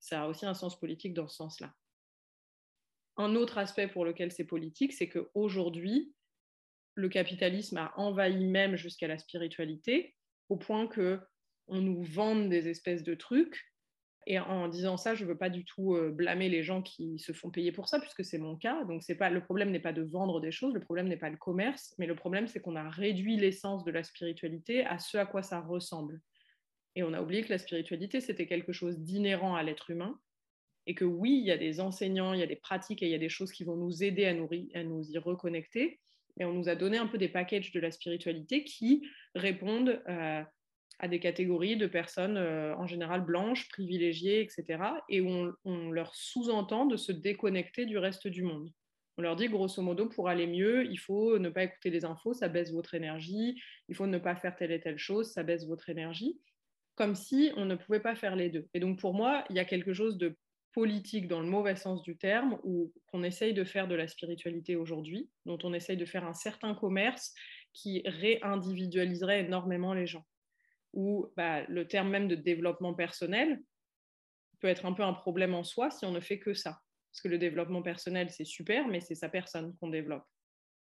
ça 0.00 0.22
a 0.22 0.28
aussi 0.28 0.46
un 0.46 0.54
sens 0.54 0.78
politique 0.78 1.14
dans 1.14 1.28
ce 1.28 1.36
sens-là. 1.36 1.74
Un 3.16 3.36
autre 3.36 3.58
aspect 3.58 3.88
pour 3.88 4.04
lequel 4.04 4.32
c'est 4.32 4.46
politique, 4.46 4.92
c'est 4.92 5.08
qu'aujourd'hui, 5.08 6.14
le 6.94 7.08
capitalisme 7.08 7.76
a 7.78 7.92
envahi 7.96 8.44
même 8.44 8.76
jusqu'à 8.76 9.08
la 9.08 9.18
spiritualité, 9.18 10.16
au 10.48 10.56
point 10.56 10.86
que 10.86 11.20
on 11.66 11.80
nous 11.80 12.02
vende 12.02 12.50
des 12.50 12.68
espèces 12.68 13.02
de 13.02 13.14
trucs 13.14 13.73
et 14.26 14.38
en 14.38 14.68
disant 14.68 14.96
ça, 14.96 15.14
je 15.14 15.24
ne 15.24 15.28
veux 15.28 15.36
pas 15.36 15.50
du 15.50 15.64
tout 15.64 15.94
euh, 15.94 16.10
blâmer 16.10 16.48
les 16.48 16.62
gens 16.62 16.80
qui 16.80 17.18
se 17.18 17.32
font 17.32 17.50
payer 17.50 17.72
pour 17.72 17.88
ça, 17.88 18.00
puisque 18.00 18.24
c'est 18.24 18.38
mon 18.38 18.56
cas. 18.56 18.84
Donc, 18.84 19.02
le 19.06 19.40
problème 19.40 19.70
n'est 19.70 19.80
pas 19.80 19.92
de 19.92 20.02
vendre 20.02 20.40
des 20.40 20.50
choses, 20.50 20.72
le 20.72 20.80
problème 20.80 21.08
n'est 21.08 21.18
pas 21.18 21.28
le 21.28 21.36
commerce, 21.36 21.94
mais 21.98 22.06
le 22.06 22.14
problème, 22.14 22.46
c'est 22.46 22.60
qu'on 22.60 22.76
a 22.76 22.88
réduit 22.88 23.36
l'essence 23.36 23.84
de 23.84 23.90
la 23.90 24.02
spiritualité 24.02 24.86
à 24.86 24.98
ce 24.98 25.18
à 25.18 25.26
quoi 25.26 25.42
ça 25.42 25.60
ressemble. 25.60 26.20
Et 26.96 27.02
on 27.02 27.12
a 27.12 27.20
oublié 27.20 27.42
que 27.42 27.50
la 27.50 27.58
spiritualité, 27.58 28.20
c'était 28.20 28.46
quelque 28.46 28.72
chose 28.72 28.98
d'inhérent 28.98 29.54
à 29.54 29.62
l'être 29.62 29.90
humain. 29.90 30.18
Et 30.86 30.94
que 30.94 31.04
oui, 31.04 31.38
il 31.38 31.46
y 31.46 31.50
a 31.50 31.56
des 31.56 31.80
enseignants, 31.80 32.34
il 32.34 32.40
y 32.40 32.42
a 32.42 32.46
des 32.46 32.56
pratiques 32.56 33.02
et 33.02 33.06
il 33.06 33.12
y 33.12 33.14
a 33.14 33.18
des 33.18 33.30
choses 33.30 33.52
qui 33.52 33.64
vont 33.64 33.76
nous 33.76 34.02
aider 34.02 34.26
à 34.26 34.34
nous, 34.34 34.48
y 34.52 35.18
reconnecter. 35.18 36.00
Et 36.38 36.44
on 36.44 36.52
nous 36.52 36.68
a 36.68 36.74
donné 36.74 36.98
un 36.98 37.06
peu 37.06 37.16
des 37.16 37.28
packages 37.28 37.72
de 37.72 37.80
la 37.80 37.90
spiritualité 37.90 38.64
qui 38.64 39.06
répondent 39.34 40.02
euh, 40.08 40.42
à 40.98 41.08
des 41.08 41.20
catégories 41.20 41.76
de 41.76 41.86
personnes 41.86 42.36
euh, 42.36 42.74
en 42.76 42.86
général 42.86 43.24
blanches, 43.24 43.68
privilégiées, 43.68 44.40
etc. 44.40 44.82
Et 45.08 45.20
on, 45.20 45.90
leur 45.90 46.14
sous-entend 46.14 46.86
de 46.86 46.96
se 46.96 47.12
déconnecter 47.12 47.86
du 47.86 47.98
reste 47.98 48.28
du 48.28 48.42
monde. 48.42 48.70
On 49.16 49.22
leur 49.22 49.36
dit 49.36 49.48
grosso 49.48 49.80
modo, 49.80 50.08
pour 50.08 50.28
aller 50.28 50.46
mieux, 50.46 50.86
il 50.86 50.98
faut 50.98 51.38
ne 51.38 51.48
pas 51.48 51.64
écouter 51.64 51.90
les 51.90 52.04
infos, 52.04 52.34
ça 52.34 52.48
baisse 52.48 52.72
votre 52.72 52.94
énergie, 52.94 53.60
il 53.88 53.94
faut 53.94 54.06
ne 54.06 54.18
pas 54.18 54.34
faire 54.34 54.56
telle 54.56 54.72
et 54.72 54.80
telle 54.80 54.98
chose, 54.98 55.32
ça 55.32 55.44
baisse 55.44 55.66
votre 55.66 55.88
énergie, 55.88 56.40
comme 56.96 57.14
si 57.14 57.52
on 57.56 57.64
ne 57.64 57.76
pouvait 57.76 58.00
pas 58.00 58.16
faire 58.16 58.34
les 58.34 58.50
deux. 58.50 58.66
Et 58.74 58.80
donc 58.80 58.98
pour 58.98 59.14
moi, 59.14 59.44
il 59.50 59.56
y 59.56 59.60
a 59.60 59.64
quelque 59.64 59.92
chose 59.92 60.18
de 60.18 60.36
politique 60.74 61.28
dans 61.28 61.40
le 61.40 61.48
mauvais 61.48 61.76
sens 61.76 62.02
du 62.02 62.16
terme, 62.16 62.58
ou 62.64 62.92
qu'on 63.06 63.22
essaye 63.22 63.54
de 63.54 63.64
faire 63.64 63.86
de 63.86 63.94
la 63.94 64.08
spiritualité 64.08 64.74
aujourd'hui, 64.74 65.30
dont 65.46 65.58
on 65.62 65.72
essaye 65.72 65.96
de 65.96 66.04
faire 66.04 66.24
un 66.24 66.34
certain 66.34 66.74
commerce 66.74 67.32
qui 67.72 68.02
réindividualiserait 68.04 69.44
énormément 69.44 69.94
les 69.94 70.06
gens. 70.06 70.26
Ou 70.94 71.30
bah, 71.36 71.64
le 71.68 71.86
terme 71.86 72.08
même 72.08 72.28
de 72.28 72.34
développement 72.34 72.94
personnel 72.94 73.60
peut 74.60 74.68
être 74.68 74.86
un 74.86 74.92
peu 74.92 75.02
un 75.02 75.12
problème 75.12 75.54
en 75.54 75.64
soi 75.64 75.90
si 75.90 76.04
on 76.06 76.12
ne 76.12 76.20
fait 76.20 76.38
que 76.38 76.54
ça. 76.54 76.80
Parce 77.10 77.20
que 77.22 77.28
le 77.28 77.38
développement 77.38 77.82
personnel, 77.82 78.30
c'est 78.30 78.44
super, 78.44 78.88
mais 78.88 79.00
c'est 79.00 79.14
sa 79.14 79.28
personne 79.28 79.76
qu'on 79.76 79.88
développe. 79.88 80.24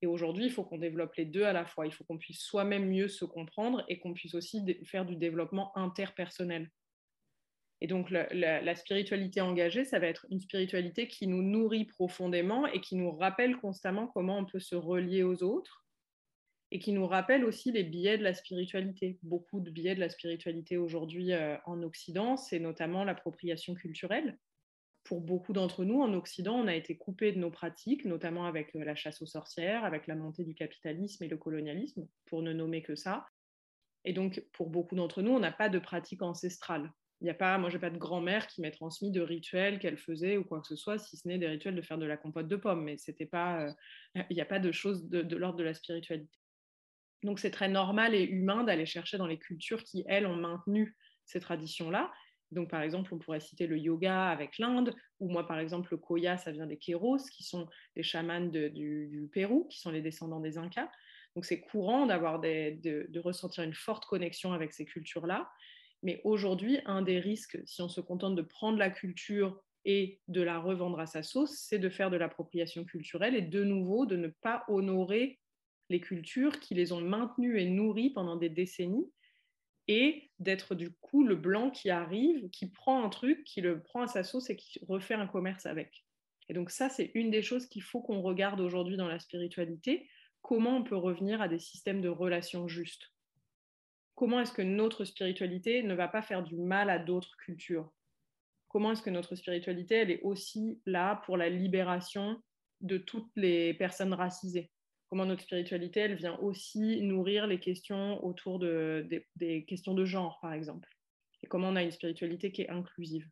Et 0.02 0.06
aujourd'hui, 0.06 0.46
il 0.46 0.52
faut 0.52 0.64
qu'on 0.64 0.78
développe 0.78 1.14
les 1.14 1.24
deux 1.24 1.44
à 1.44 1.52
la 1.52 1.64
fois. 1.64 1.86
Il 1.86 1.92
faut 1.92 2.04
qu'on 2.04 2.18
puisse 2.18 2.40
soi-même 2.40 2.88
mieux 2.88 3.08
se 3.08 3.24
comprendre 3.24 3.84
et 3.88 3.98
qu'on 3.98 4.14
puisse 4.14 4.34
aussi 4.34 4.64
faire 4.84 5.04
du 5.04 5.16
développement 5.16 5.76
interpersonnel. 5.76 6.70
Et 7.80 7.86
donc, 7.86 8.10
la, 8.10 8.74
spiritualité 8.74 9.40
engagée, 9.40 9.84
ça 9.84 9.98
va 9.98 10.06
être 10.06 10.26
une 10.30 10.40
spiritualité 10.40 11.06
qui 11.06 11.26
nous 11.26 11.42
nourrit 11.42 11.84
profondément 11.84 12.66
et 12.66 12.80
qui 12.80 12.96
nous 12.96 13.12
rappelle 13.12 13.56
constamment 13.56 14.08
comment 14.08 14.38
on 14.38 14.44
peut 14.44 14.60
se 14.60 14.74
relier 14.74 15.22
aux 15.22 15.42
autres 15.42 15.84
et 16.70 16.78
qui 16.78 16.92
nous 16.92 17.06
rappelle 17.06 17.44
aussi 17.44 17.72
les 17.72 17.84
biais 17.84 18.18
de 18.18 18.24
la 18.24 18.34
spiritualité. 18.34 19.18
Beaucoup 19.22 19.60
de 19.60 19.70
biais 19.70 19.94
de 19.94 20.00
la 20.00 20.08
spiritualité 20.08 20.76
aujourd'hui 20.76 21.32
euh, 21.32 21.56
en 21.66 21.82
Occident, 21.82 22.36
c'est 22.36 22.58
notamment 22.58 23.04
l'appropriation 23.04 23.74
culturelle. 23.74 24.38
Pour 25.04 25.22
beaucoup 25.22 25.54
d'entre 25.54 25.84
nous, 25.84 26.02
en 26.02 26.12
Occident, 26.12 26.56
on 26.56 26.66
a 26.66 26.74
été 26.74 26.98
coupé 26.98 27.32
de 27.32 27.38
nos 27.38 27.50
pratiques, 27.50 28.04
notamment 28.04 28.44
avec 28.44 28.76
euh, 28.76 28.84
la 28.84 28.94
chasse 28.94 29.22
aux 29.22 29.26
sorcières, 29.26 29.84
avec 29.84 30.06
la 30.06 30.14
montée 30.14 30.44
du 30.44 30.54
capitalisme 30.54 31.24
et 31.24 31.28
le 31.28 31.38
colonialisme, 31.38 32.06
pour 32.26 32.42
ne 32.42 32.52
nommer 32.52 32.82
que 32.82 32.94
ça. 32.94 33.26
Et 34.04 34.12
donc, 34.12 34.44
pour 34.52 34.68
beaucoup 34.68 34.94
d'entre 34.94 35.22
nous, 35.22 35.32
on 35.32 35.40
n'a 35.40 35.52
pas 35.52 35.68
de 35.68 35.78
pratique 35.78 36.22
ancestrale. 36.22 36.92
Il 37.20 37.26
y 37.26 37.30
a 37.30 37.34
pas, 37.34 37.58
moi, 37.58 37.68
j'ai 37.68 37.80
pas 37.80 37.90
de 37.90 37.98
grand-mère 37.98 38.46
qui 38.46 38.60
m'ait 38.60 38.70
transmis 38.70 39.10
de 39.10 39.20
rituels 39.20 39.80
qu'elle 39.80 39.98
faisait 39.98 40.36
ou 40.36 40.44
quoi 40.44 40.60
que 40.60 40.68
ce 40.68 40.76
soit, 40.76 40.98
si 40.98 41.16
ce 41.16 41.26
n'est 41.26 41.38
des 41.38 41.48
rituels 41.48 41.74
de 41.74 41.82
faire 41.82 41.98
de 41.98 42.06
la 42.06 42.16
compote 42.16 42.46
de 42.46 42.56
pommes. 42.56 42.84
Mais 42.84 42.96
c'était 42.96 43.26
pas, 43.26 43.62
euh, 43.62 43.72
il 44.30 44.34
n'y 44.34 44.40
a 44.40 44.46
pas 44.46 44.60
de 44.60 44.70
choses 44.70 45.08
de, 45.08 45.36
l'ordre 45.36 45.58
de 45.58 45.64
la 45.64 45.74
spiritualité. 45.74 46.38
Donc, 47.22 47.38
c'est 47.40 47.50
très 47.50 47.68
normal 47.68 48.14
et 48.14 48.22
humain 48.22 48.64
d'aller 48.64 48.86
chercher 48.86 49.18
dans 49.18 49.26
les 49.26 49.38
cultures 49.38 49.82
qui, 49.82 50.04
elles, 50.06 50.26
ont 50.26 50.36
maintenu 50.36 50.96
ces 51.24 51.40
traditions-là. 51.40 52.12
Donc, 52.50 52.70
par 52.70 52.80
exemple, 52.80 53.12
on 53.12 53.18
pourrait 53.18 53.40
citer 53.40 53.66
le 53.66 53.76
yoga 53.76 54.28
avec 54.28 54.58
l'Inde, 54.58 54.94
ou 55.20 55.28
moi, 55.28 55.46
par 55.46 55.58
exemple, 55.58 55.88
le 55.90 55.98
koya, 55.98 56.38
ça 56.38 56.52
vient 56.52 56.66
des 56.66 56.78
Kéros, 56.78 57.18
qui 57.30 57.42
sont 57.42 57.68
des 57.94 58.02
chamans 58.02 58.46
du, 58.46 59.28
Pérou, 59.32 59.66
qui 59.68 59.80
sont 59.80 59.90
les 59.90 60.00
descendants 60.00 60.40
des 60.40 60.56
Incas. 60.56 60.90
Donc, 61.34 61.44
c'est 61.44 61.60
courant 61.60 62.06
d'avoir 62.06 62.40
de 62.40 63.18
ressentir 63.18 63.64
une 63.64 63.74
forte 63.74 64.06
connexion 64.06 64.52
avec 64.52 64.72
ces 64.72 64.86
cultures-là. 64.86 65.50
Mais 66.02 66.20
aujourd'hui, 66.24 66.80
un 66.86 67.02
des 67.02 67.18
risques, 67.18 67.58
si 67.66 67.82
on 67.82 67.88
se 67.88 68.00
contente 68.00 68.36
de 68.36 68.42
prendre 68.42 68.78
la 68.78 68.90
culture 68.90 69.60
et 69.84 70.20
de 70.28 70.42
la 70.42 70.58
revendre 70.58 71.00
à 71.00 71.06
sa 71.06 71.22
sauce, 71.22 71.56
c'est 71.56 71.78
de 71.78 71.88
faire 71.88 72.10
de 72.10 72.16
l'appropriation 72.16 72.84
culturelle 72.84 73.34
et 73.34 73.42
de 73.42 73.64
nouveau 73.64 74.06
de 74.06 74.16
ne 74.16 74.28
pas 74.28 74.64
honorer 74.68 75.40
les 75.88 76.00
cultures 76.00 76.60
qui 76.60 76.74
les 76.74 76.92
ont 76.92 77.00
maintenues 77.00 77.60
et 77.60 77.66
nourries 77.66 78.10
pendant 78.10 78.36
des 78.36 78.48
décennies 78.48 79.10
et 79.88 80.30
d'être 80.38 80.74
du 80.74 80.92
coup 80.92 81.24
le 81.24 81.34
blanc 81.34 81.70
qui 81.70 81.90
arrive, 81.90 82.50
qui 82.50 82.70
prend 82.70 83.02
un 83.02 83.08
truc, 83.08 83.42
qui 83.44 83.62
le 83.62 83.82
prend 83.82 84.02
à 84.02 84.06
sa 84.06 84.22
sauce 84.22 84.50
et 84.50 84.56
qui 84.56 84.78
refait 84.86 85.14
un 85.14 85.26
commerce 85.26 85.64
avec. 85.64 86.04
Et 86.48 86.54
donc 86.54 86.70
ça, 86.70 86.88
c'est 86.88 87.10
une 87.14 87.30
des 87.30 87.42
choses 87.42 87.66
qu'il 87.66 87.82
faut 87.82 88.02
qu'on 88.02 88.20
regarde 88.20 88.60
aujourd'hui 88.60 88.96
dans 88.96 89.08
la 89.08 89.18
spiritualité, 89.18 90.08
comment 90.42 90.76
on 90.76 90.84
peut 90.84 90.96
revenir 90.96 91.40
à 91.40 91.48
des 91.48 91.58
systèmes 91.58 92.00
de 92.00 92.08
relations 92.08 92.68
justes? 92.68 93.12
Comment 94.14 94.40
est-ce 94.40 94.52
que 94.52 94.62
notre 94.62 95.04
spiritualité 95.04 95.82
ne 95.82 95.94
va 95.94 96.08
pas 96.08 96.22
faire 96.22 96.42
du 96.42 96.56
mal 96.56 96.90
à 96.90 96.98
d'autres 96.98 97.36
cultures? 97.36 97.92
Comment 98.68 98.92
est-ce 98.92 99.02
que 99.02 99.10
notre 99.10 99.36
spiritualité, 99.36 99.94
elle 99.94 100.10
est 100.10 100.22
aussi 100.22 100.82
là 100.84 101.22
pour 101.24 101.36
la 101.36 101.48
libération 101.48 102.42
de 102.80 102.98
toutes 102.98 103.30
les 103.36 103.74
personnes 103.74 104.12
racisées? 104.12 104.70
Comment 105.08 105.26
notre 105.26 105.42
spiritualité, 105.42 106.00
elle 106.00 106.16
vient 106.16 106.38
aussi 106.40 107.00
nourrir 107.00 107.46
les 107.46 107.58
questions 107.58 108.22
autour 108.24 108.58
de, 108.58 109.06
des 109.36 109.64
questions 109.64 109.94
de 109.94 110.04
genre, 110.04 110.38
par 110.40 110.52
exemple 110.52 110.88
Et 111.42 111.46
comment 111.46 111.68
on 111.68 111.76
a 111.76 111.82
une 111.82 111.90
spiritualité 111.90 112.52
qui 112.52 112.62
est 112.62 112.68
inclusive 112.68 113.26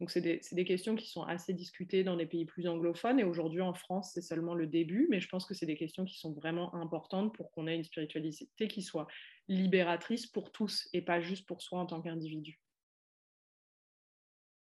donc, 0.00 0.10
c'est 0.10 0.22
des, 0.22 0.64
questions 0.64 0.96
qui 0.96 1.10
sont 1.10 1.24
assez 1.24 1.52
discutées 1.52 2.04
dans 2.04 2.16
les 2.16 2.24
pays 2.24 2.46
plus 2.46 2.66
anglophones. 2.66 3.20
Et 3.20 3.24
aujourd'hui, 3.24 3.60
en 3.60 3.74
France, 3.74 4.12
c'est 4.14 4.22
seulement 4.22 4.54
le 4.54 4.66
début. 4.66 5.06
Mais 5.10 5.20
je 5.20 5.28
pense 5.28 5.44
que 5.44 5.52
c'est 5.52 5.66
des 5.66 5.76
questions 5.76 6.06
qui 6.06 6.18
sont 6.18 6.32
vraiment 6.32 6.74
importantes 6.74 7.34
pour 7.34 7.50
qu'on 7.50 7.66
ait 7.66 7.76
une 7.76 7.84
spiritualité 7.84 8.68
qui 8.68 8.82
soit 8.82 9.06
libératrice 9.46 10.26
pour 10.26 10.52
tous 10.52 10.88
et 10.94 11.02
pas 11.02 11.20
juste 11.20 11.46
pour 11.46 11.60
soi 11.60 11.80
en 11.80 11.86
tant 11.86 12.00
qu'individu. 12.00 12.58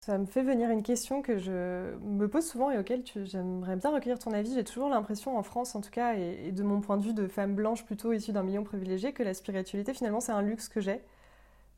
Ça 0.04 0.18
me 0.18 0.26
fait 0.26 0.42
venir 0.42 0.68
une 0.68 0.82
question 0.82 1.23
que 1.23 1.38
je 1.38 1.96
me 1.96 2.28
pose 2.28 2.46
souvent 2.46 2.70
et 2.70 2.76
auquel 2.76 3.02
j'aimerais 3.25 3.76
bien 3.76 3.90
recueillir 3.90 4.18
ton 4.18 4.32
avis. 4.32 4.52
J'ai 4.52 4.62
toujours 4.62 4.90
l'impression, 4.90 5.38
en 5.38 5.42
France 5.42 5.75
en 5.75 5.80
tout 5.80 5.90
cas, 5.90 6.12
et, 6.14 6.52
de 6.52 6.62
mon 6.62 6.82
point 6.82 6.99
de 6.99 7.02
vue 7.04 7.14
de 7.14 7.26
femme 7.26 7.54
blanche 7.54 7.87
plutôt 7.87 8.12
issue 8.12 8.32
d'un 8.32 8.42
million 8.42 8.64
privilégié, 8.64 9.14
que 9.14 9.23
la 9.23 9.32
spiritualité 9.32 9.94
finalement 9.94 10.20
c'est 10.20 10.32
un 10.32 10.42
luxe 10.42 10.68
que 10.68 10.82
j'ai. 10.82 11.00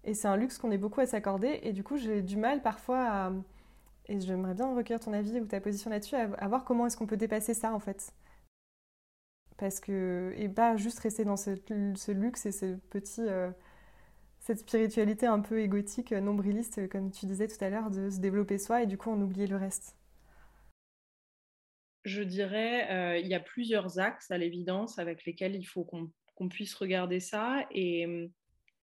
Et 0.02 0.12
c'est 0.12 0.26
un 0.26 0.36
luxe 0.36 0.58
qu'on 0.58 0.72
est 0.72 0.78
beaucoup 0.78 1.00
à 1.00 1.06
s'accorder. 1.06 1.60
Et 1.62 1.72
du 1.72 1.84
coup, 1.84 1.98
j'ai 1.98 2.20
du 2.20 2.36
mal 2.36 2.62
parfois 2.62 3.06
à. 3.08 3.32
Et 4.08 4.18
j'aimerais 4.20 4.54
bien 4.54 4.74
recueillir 4.74 4.98
ton 4.98 5.12
avis 5.12 5.38
ou 5.38 5.46
ta 5.46 5.60
position 5.60 5.90
là-dessus, 5.90 6.16
à, 6.16 6.48
voir 6.48 6.64
comment 6.64 6.86
est-ce 6.86 6.96
qu'on 6.96 7.06
peut 7.06 7.16
dépasser 7.16 7.54
ça 7.54 7.72
en 7.72 7.78
fait. 7.78 8.12
Parce 9.56 9.78
que. 9.78 10.32
Et 10.36 10.48
pas 10.48 10.76
juste 10.76 10.98
rester 10.98 11.24
dans 11.24 11.36
ce, 11.36 11.52
luxe 12.10 12.44
et 12.46 12.52
ce 12.52 12.74
petit. 12.90 13.20
Euh, 13.20 13.50
cette 14.46 14.60
spiritualité 14.60 15.26
un 15.26 15.40
peu 15.40 15.60
égotique, 15.60 16.12
nombriliste, 16.12 16.88
comme 16.88 17.10
tu 17.10 17.26
disais 17.26 17.48
tout 17.48 17.64
à 17.64 17.68
l'heure, 17.68 17.90
de 17.90 18.10
se 18.10 18.20
développer 18.20 18.58
soi 18.58 18.84
et 18.84 18.86
du 18.86 18.96
coup 18.96 19.10
on 19.10 19.20
oubliait 19.20 19.48
le 19.48 19.56
reste. 19.56 19.96
Je 22.04 22.22
dirais, 22.22 22.88
euh, 22.92 23.18
il 23.18 23.26
y 23.26 23.34
a 23.34 23.40
plusieurs 23.40 23.98
axes 23.98 24.30
à 24.30 24.38
l'évidence 24.38 25.00
avec 25.00 25.24
lesquels 25.24 25.56
il 25.56 25.64
faut 25.64 25.82
qu'on 25.82 26.48
puisse 26.48 26.76
regarder 26.76 27.18
ça. 27.18 27.66
Et 27.72 28.30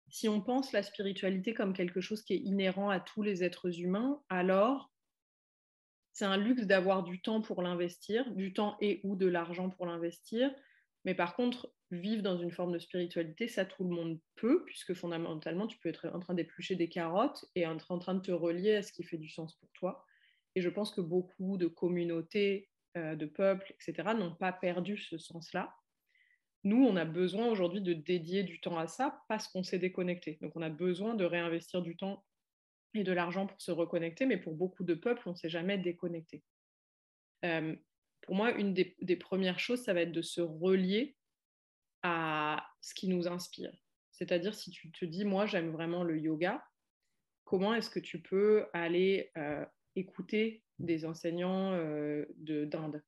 si 0.08 0.28
on 0.28 0.40
pense 0.40 0.72
la 0.72 0.82
spiritualité 0.82 1.54
comme 1.54 1.74
quelque 1.74 2.00
chose 2.00 2.22
qui 2.22 2.34
est 2.34 2.40
inhérent 2.40 2.90
à 2.90 2.98
tous 2.98 3.22
les 3.22 3.44
êtres 3.44 3.78
humains, 3.78 4.20
alors 4.30 4.90
c'est 6.12 6.24
un 6.24 6.38
luxe 6.38 6.66
d'avoir 6.66 7.04
du 7.04 7.22
temps 7.22 7.40
pour 7.40 7.62
l'investir, 7.62 8.28
du 8.32 8.52
temps 8.52 8.76
et 8.80 9.00
ou 9.04 9.14
de 9.14 9.26
l'argent 9.26 9.70
pour 9.70 9.86
l'investir. 9.86 10.50
Mais 11.04 11.14
par 11.14 11.34
contre, 11.34 11.74
vivre 11.90 12.22
dans 12.22 12.38
une 12.38 12.52
forme 12.52 12.72
de 12.72 12.78
spiritualité, 12.78 13.48
ça 13.48 13.64
tout 13.64 13.84
le 13.84 13.90
monde 13.90 14.20
peut, 14.36 14.64
puisque 14.64 14.94
fondamentalement, 14.94 15.66
tu 15.66 15.78
peux 15.78 15.88
être 15.88 16.08
en 16.14 16.20
train 16.20 16.34
d'éplucher 16.34 16.76
des 16.76 16.88
carottes 16.88 17.44
et 17.54 17.66
en 17.66 17.76
train 17.76 18.14
de 18.14 18.20
te 18.20 18.32
relier 18.32 18.76
à 18.76 18.82
ce 18.82 18.92
qui 18.92 19.02
fait 19.02 19.18
du 19.18 19.28
sens 19.28 19.54
pour 19.56 19.70
toi. 19.72 20.04
Et 20.54 20.60
je 20.60 20.68
pense 20.68 20.92
que 20.92 21.00
beaucoup 21.00 21.56
de 21.56 21.66
communautés, 21.66 22.70
euh, 22.96 23.16
de 23.16 23.26
peuples, 23.26 23.74
etc., 23.74 24.14
n'ont 24.14 24.34
pas 24.34 24.52
perdu 24.52 24.96
ce 24.96 25.18
sens-là 25.18 25.74
nous, 26.64 26.84
on 26.84 26.96
a 26.96 27.04
besoin 27.04 27.48
aujourd'hui 27.48 27.80
de 27.80 27.92
dédier 27.92 28.44
du 28.44 28.60
temps 28.60 28.78
à 28.78 28.86
ça 28.86 29.22
parce 29.28 29.48
qu'on 29.48 29.64
s'est 29.64 29.78
déconnecté. 29.78 30.38
Donc, 30.40 30.52
on 30.54 30.62
a 30.62 30.70
besoin 30.70 31.14
de 31.14 31.24
réinvestir 31.24 31.82
du 31.82 31.96
temps 31.96 32.24
et 32.94 33.02
de 33.02 33.12
l'argent 33.12 33.46
pour 33.46 33.60
se 33.60 33.72
reconnecter, 33.72 34.26
mais 34.26 34.36
pour 34.36 34.54
beaucoup 34.54 34.84
de 34.84 34.94
peuples, 34.94 35.22
on 35.26 35.32
ne 35.32 35.36
s'est 35.36 35.48
jamais 35.48 35.78
déconnecté. 35.78 36.42
Euh, 37.44 37.74
pour 38.22 38.34
moi, 38.34 38.52
une 38.52 38.72
des, 38.72 39.16
premières 39.16 39.58
choses, 39.58 39.82
ça 39.82 39.92
va 39.92 40.02
être 40.02 40.12
de 40.12 40.22
se 40.22 40.40
relier 40.40 41.16
à 42.02 42.66
ce 42.80 42.94
qui 42.94 43.08
nous 43.08 43.28
inspire. 43.28 43.72
C'est-à-dire, 44.12 44.54
si 44.54 44.70
tu 44.70 44.90
te 44.90 45.04
dis, 45.04 45.24
moi, 45.24 45.46
j'aime 45.46 45.70
vraiment 45.70 46.04
le 46.04 46.18
yoga, 46.18 46.64
comment 47.44 47.74
est-ce 47.74 47.90
que 47.90 48.00
tu 48.00 48.20
peux 48.20 48.66
aller 48.72 49.30
euh, 49.36 49.64
écouter 49.96 50.62
des 50.78 51.04
enseignants 51.04 51.72
euh, 51.72 52.26
d'Inde? 52.38 53.02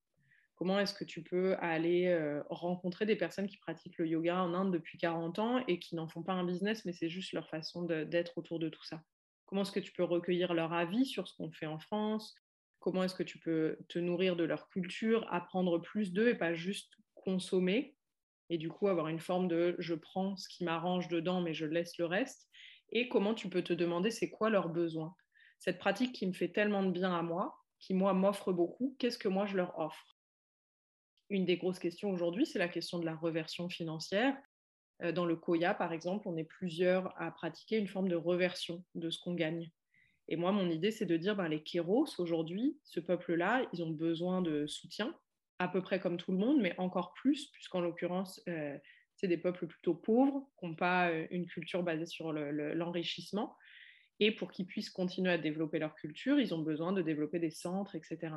Comment 0.56 0.78
est-ce 0.78 0.94
que 0.94 1.04
tu 1.04 1.23
peux 1.23 1.56
aller 1.56 2.06
euh, 2.06 2.42
rencontrer 2.49 3.06
des 3.06 3.16
personnes 3.16 3.49
qui 3.49 3.56
pratiquent 3.56 3.99
le 3.99 4.06
yoga 4.06 4.42
en 4.42 4.54
Inde 4.54 4.73
depuis 4.73 4.99
40 4.99 5.38
ans 5.38 5.64
et 5.66 5.78
qui 5.78 5.97
n'en 5.97 6.09
font 6.09 6.23
pas 6.23 6.33
un 6.33 6.44
business, 6.44 6.85
mais 6.85 6.92
c'est 6.92 7.09
juste 7.09 7.33
leur 7.33 7.49
façon 7.49 7.83
d'être 7.83 8.38
autour 8.38 8.59
de 8.59 8.68
tout 8.68 8.85
ça? 8.85 9.02
Comment 9.47 9.62
est-ce 9.62 9.73
que 9.73 9.80
tu 9.80 9.92
peux 9.92 10.04
recueillir 10.04 10.54
leur 10.54 10.73
avis 10.73 11.06
sur 11.06 11.28
ce 11.28 11.35
qu'on 11.37 11.50
fait 11.50 11.66
en 11.66 11.78
France? 11.78 12.35
Comment 12.85 13.03
est-ce 13.03 13.14
que 13.14 13.23
tu 13.23 13.38
peux 13.38 13.79
te 13.88 13.99
nourrir 13.99 14.37
de 14.37 14.45
leur 14.45 14.69
culture, 14.69 15.26
apprendre 15.33 15.79
plus 15.79 16.12
d'eux 16.12 16.29
et 16.29 16.35
pas 16.35 16.53
juste 16.53 16.93
consommer 17.14 17.97
et 18.50 18.59
du 18.59 18.69
coup 18.69 18.88
avoir 18.88 19.09
une 19.09 19.21
forme 19.21 19.49
de 19.49 19.75
je 19.79 19.95
prends 19.95 20.37
ce 20.37 20.50
qui 20.50 20.64
m'arrange 20.64 21.09
dedans 21.09 21.41
mais 21.41 21.55
je 21.55 21.64
laisse 21.64 21.97
le 21.97 22.05
reste 22.05 22.47
et 22.93 23.09
comment 23.09 23.33
tu 23.33 23.49
peux 23.49 23.62
te 23.62 23.73
demander 23.73 24.11
c'est 24.11 24.29
quoi 24.29 24.50
leurs 24.50 24.69
besoins 24.69 25.17
cette 25.59 25.79
pratique 25.79 26.12
qui 26.12 26.26
me 26.26 26.35
fait 26.35 26.50
tellement 26.50 26.83
de 26.83 26.91
bien 26.91 27.17
à 27.17 27.23
moi 27.23 27.57
qui 27.79 27.95
moi 27.95 28.12
m'offre 28.12 28.53
beaucoup 28.53 28.95
qu'est-ce 28.99 29.17
que 29.17 29.29
moi 29.29 29.47
je 29.47 29.57
leur 29.57 29.79
offre? 29.79 30.19
Une 31.31 31.47
des 31.47 31.57
grosses 31.57 31.79
questions 31.79 32.11
aujourd'hui, 32.11 32.45
c'est 32.45 32.59
la 32.59 32.69
question 32.69 32.99
de 32.99 33.07
la 33.07 33.17
reversion 33.17 33.71
financière. 33.71 34.37
Euh, 35.03 35.11
dans 35.11 35.25
le 35.25 35.37
Koya, 35.37 35.73
par 35.73 35.95
exemple, 35.95 36.29
on 36.29 36.37
est 36.37 36.45
plusieurs 36.45 37.19
à 37.19 37.31
pratiquer 37.31 37.79
une 37.79 37.88
forme 37.88 38.09
de 38.09 38.14
reversion 38.14 38.85
de 38.95 39.09
ce 39.09 39.19
qu'on 39.19 39.33
gagne. 39.33 39.71
Et 40.28 40.37
moi, 40.37 40.52
mon 40.52 40.71
idée, 40.71 40.90
c'est 40.90 41.07
de 41.07 41.16
dire, 41.16 41.37
ben, 41.37 41.49
les 41.49 41.62
Kéros, 41.62 42.07
aujourd'hui, 42.19 42.78
ce 42.85 43.00
peuple-là, 43.00 43.66
ils 43.73 43.83
ont 43.83 43.90
besoin 43.90 44.40
de 44.43 44.66
soutien, 44.66 45.14
à 45.59 45.69
peu 45.69 45.83
près 45.83 46.00
comme 46.00 46.16
tout 46.16 46.33
le 46.33 46.38
monde, 46.38 46.61
mais 46.61 46.75
encore 46.78 47.12
plus, 47.12 47.50
puisqu'en 47.52 47.81
l'occurrence, 47.81 48.43
euh, 48.49 48.76
c'est 49.16 49.28
des 49.28 49.37
peuples 49.37 49.66
plutôt 49.66 49.95
pauvres, 49.95 50.49
qui 50.59 50.66
n'ont 50.66 50.75
pas 50.75 51.11
euh, 51.11 51.26
une 51.31 51.47
culture 51.47 51.83
basée 51.83 52.07
sur 52.07 52.33
l'enrichissement. 52.33 53.57
Et 54.21 54.35
pour 54.35 54.50
qu'ils 54.50 54.66
puissent 54.66 54.90
continuer 54.90 55.33
à 55.33 55.38
développer 55.38 55.78
leur 55.78 55.95
culture, 55.95 56.38
ils 56.40 56.54
ont 56.54 56.62
besoin 56.62 56.93
de 56.93 57.02
développer 57.02 57.38
des 57.38 57.50
centres, 57.50 57.95
etc. 57.95 58.35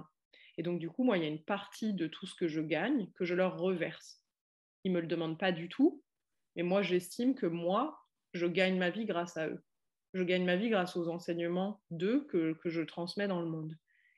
Et 0.58 0.63
donc, 0.63 0.79
du 0.79 0.89
coup, 0.89 1.03
moi, 1.03 1.17
il 1.17 1.24
y 1.24 1.25
a 1.25 1.29
une 1.29 1.44
partie 1.44 1.94
de 1.94 2.08
tout 2.08 2.25
ce 2.25 2.36
que 2.36 2.48
je 2.48 2.62
gagne 2.62 3.12
que 3.13 3.25
je 3.25 3.36
leur 3.36 3.58
reverse. 3.58 4.24
Ils 4.84 4.91
ne 4.91 4.98
me 4.98 5.01
le 5.01 5.08
demandent 5.08 5.39
pas 5.39 5.51
du 5.51 5.70
tout, 5.70 6.03
mais 6.56 6.63
moi, 6.63 6.82
j'estime 6.82 7.36
que 7.36 7.46
moi, 7.46 8.00
je 8.34 8.48
gagne 8.48 8.77
ma 8.77 8.89
vie 8.89 9.06
grâce 9.06 9.38
à 9.38 9.48
eux. 9.48 9.63
Je 10.18 10.24
gagne 10.24 10.46
ma 10.46 10.56
vie 10.56 10.70
grâce 10.70 10.98
aux 10.98 11.10
enseignements 11.10 11.80
d'eux 11.92 12.26
que, 12.26 12.58
je 12.66 12.82
transmets 12.82 13.28
dans 13.28 13.40
le 13.40 13.48
monde. 13.48 13.76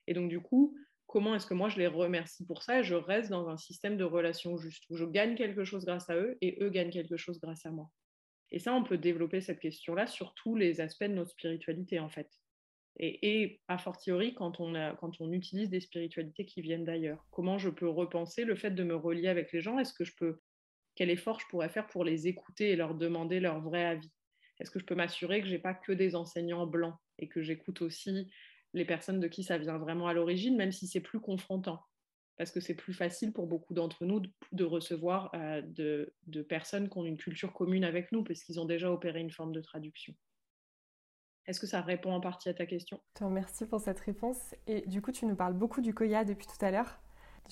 Et 0.08 0.14
donc, 0.14 0.30
du 0.30 0.40
coup, 0.40 0.78
comment 1.08 1.36
est-ce 1.36 1.46
que 1.46 1.54
moi, 1.54 1.68
je 1.68 1.78
les 1.78 1.88
remercie 1.88 2.46
pour 2.46 2.64
ça 2.64 2.80
et 2.80 2.84
je 2.86 2.96
reste 2.96 3.30
dans 3.30 3.50
un 3.50 3.58
système 3.58 3.98
de 3.98 4.06
relations 4.06 4.58
juste 4.58 4.86
où 4.90 4.96
je 4.96 5.04
gagne 5.04 5.36
quelque 5.36 5.66
chose 5.66 5.84
grâce 5.84 6.10
à 6.10 6.16
eux 6.16 6.38
et 6.40 6.58
eux 6.64 6.70
gagnent 6.70 6.90
quelque 6.90 7.18
chose 7.18 7.42
grâce 7.42 7.66
à 7.66 7.72
moi. 7.72 7.92
Et 8.50 8.60
ça, 8.60 8.74
on 8.74 8.82
peut 8.82 8.98
développer 8.98 9.42
cette 9.42 9.60
question-là 9.60 10.08
sur 10.08 10.34
tous 10.36 10.56
les 10.56 10.80
aspects 10.80 11.04
de 11.04 11.16
notre 11.16 11.32
spiritualité, 11.32 12.00
en 12.00 12.08
fait. 12.08 12.30
Et, 12.98 13.60
a 13.68 13.78
fortiori, 13.78 14.34
quand 14.34 14.62
on, 14.62 14.72
quand 14.96 15.20
on 15.20 15.34
utilise 15.34 15.70
des 15.70 15.82
spiritualités 15.82 16.46
qui 16.46 16.62
viennent 16.62 16.86
d'ailleurs, 16.86 17.28
comment 17.30 17.58
je 17.58 17.70
peux 17.70 17.90
repenser 17.90 18.46
le 18.46 18.56
fait 18.56 18.72
de 18.72 18.84
me 18.86 18.96
relier 18.96 19.28
avec 19.28 19.52
les 19.52 19.60
gens? 19.60 19.80
Est-ce 19.80 19.94
que 19.94 20.06
je 20.06 20.16
peux, 20.16 20.40
quel 20.96 21.10
effort 21.10 21.42
je 21.42 21.48
pourrais 21.48 21.68
faire 21.68 21.88
pour 21.88 22.06
les 22.06 22.30
écouter 22.30 22.72
et 22.72 22.78
leur 22.78 22.96
demander 22.96 23.42
leur 23.42 23.60
vrai 23.60 23.84
avis? 23.84 24.10
Est-ce 24.60 24.72
que 24.72 24.80
je 24.80 24.86
peux 24.86 24.96
m'assurer 24.96 25.42
que 25.42 25.48
je 25.48 25.54
n'ai 25.54 25.60
pas 25.60 25.74
que 25.74 25.92
des 25.92 26.16
enseignants 26.16 26.68
blancs 26.68 26.96
et 27.18 27.28
que 27.28 27.42
j'écoute 27.42 27.82
aussi 27.82 28.32
les 28.74 28.86
personnes 28.86 29.20
de 29.20 29.28
qui 29.28 29.44
ça 29.44 29.58
vient 29.58 29.78
vraiment 29.78 30.08
à 30.08 30.14
l'origine, 30.14 30.58
même 30.58 30.72
si 30.72 30.88
c'est 30.88 31.00
plus 31.00 31.20
confrontant? 31.20 31.82
Parce 32.38 32.52
que 32.52 32.60
c'est 32.60 32.76
plus 32.76 32.94
facile 32.94 33.34
pour 33.34 33.48
beaucoup 33.48 33.74
d'entre 33.74 34.06
nous 34.06 34.22
de, 34.52 34.64
recevoir 34.64 35.30
euh, 35.34 35.62
de, 35.62 36.42
personnes 36.42 36.90
qui 36.90 36.98
ont 36.98 37.06
une 37.06 37.18
culture 37.18 37.54
commune 37.54 37.84
avec 37.84 38.12
nous, 38.12 38.24
parce 38.24 38.44
qu'ils 38.44 38.60
ont 38.60 38.66
déjà 38.66 38.92
opéré 38.92 39.20
une 39.20 39.32
forme 39.32 39.52
de 39.52 39.62
traduction. 39.62 40.14
Est-ce 41.46 41.60
que 41.60 41.68
ça 41.68 41.82
répond 41.82 42.12
en 42.12 42.22
partie 42.22 42.48
à 42.48 42.54
ta 42.54 42.66
question? 42.66 43.02
Je 43.16 43.20
te 43.20 43.24
remercie 43.24 43.66
pour 43.66 43.82
cette 43.82 44.00
réponse. 44.00 44.38
Et 44.68 44.82
du 44.88 45.02
coup, 45.02 45.12
tu 45.12 45.26
nous 45.26 45.36
parles 45.36 45.56
beaucoup 45.56 45.82
du 45.82 45.94
Koya 45.94 46.24
depuis 46.24 46.46
tout 46.46 46.64
à 46.64 46.72
l'heure. 46.72 47.02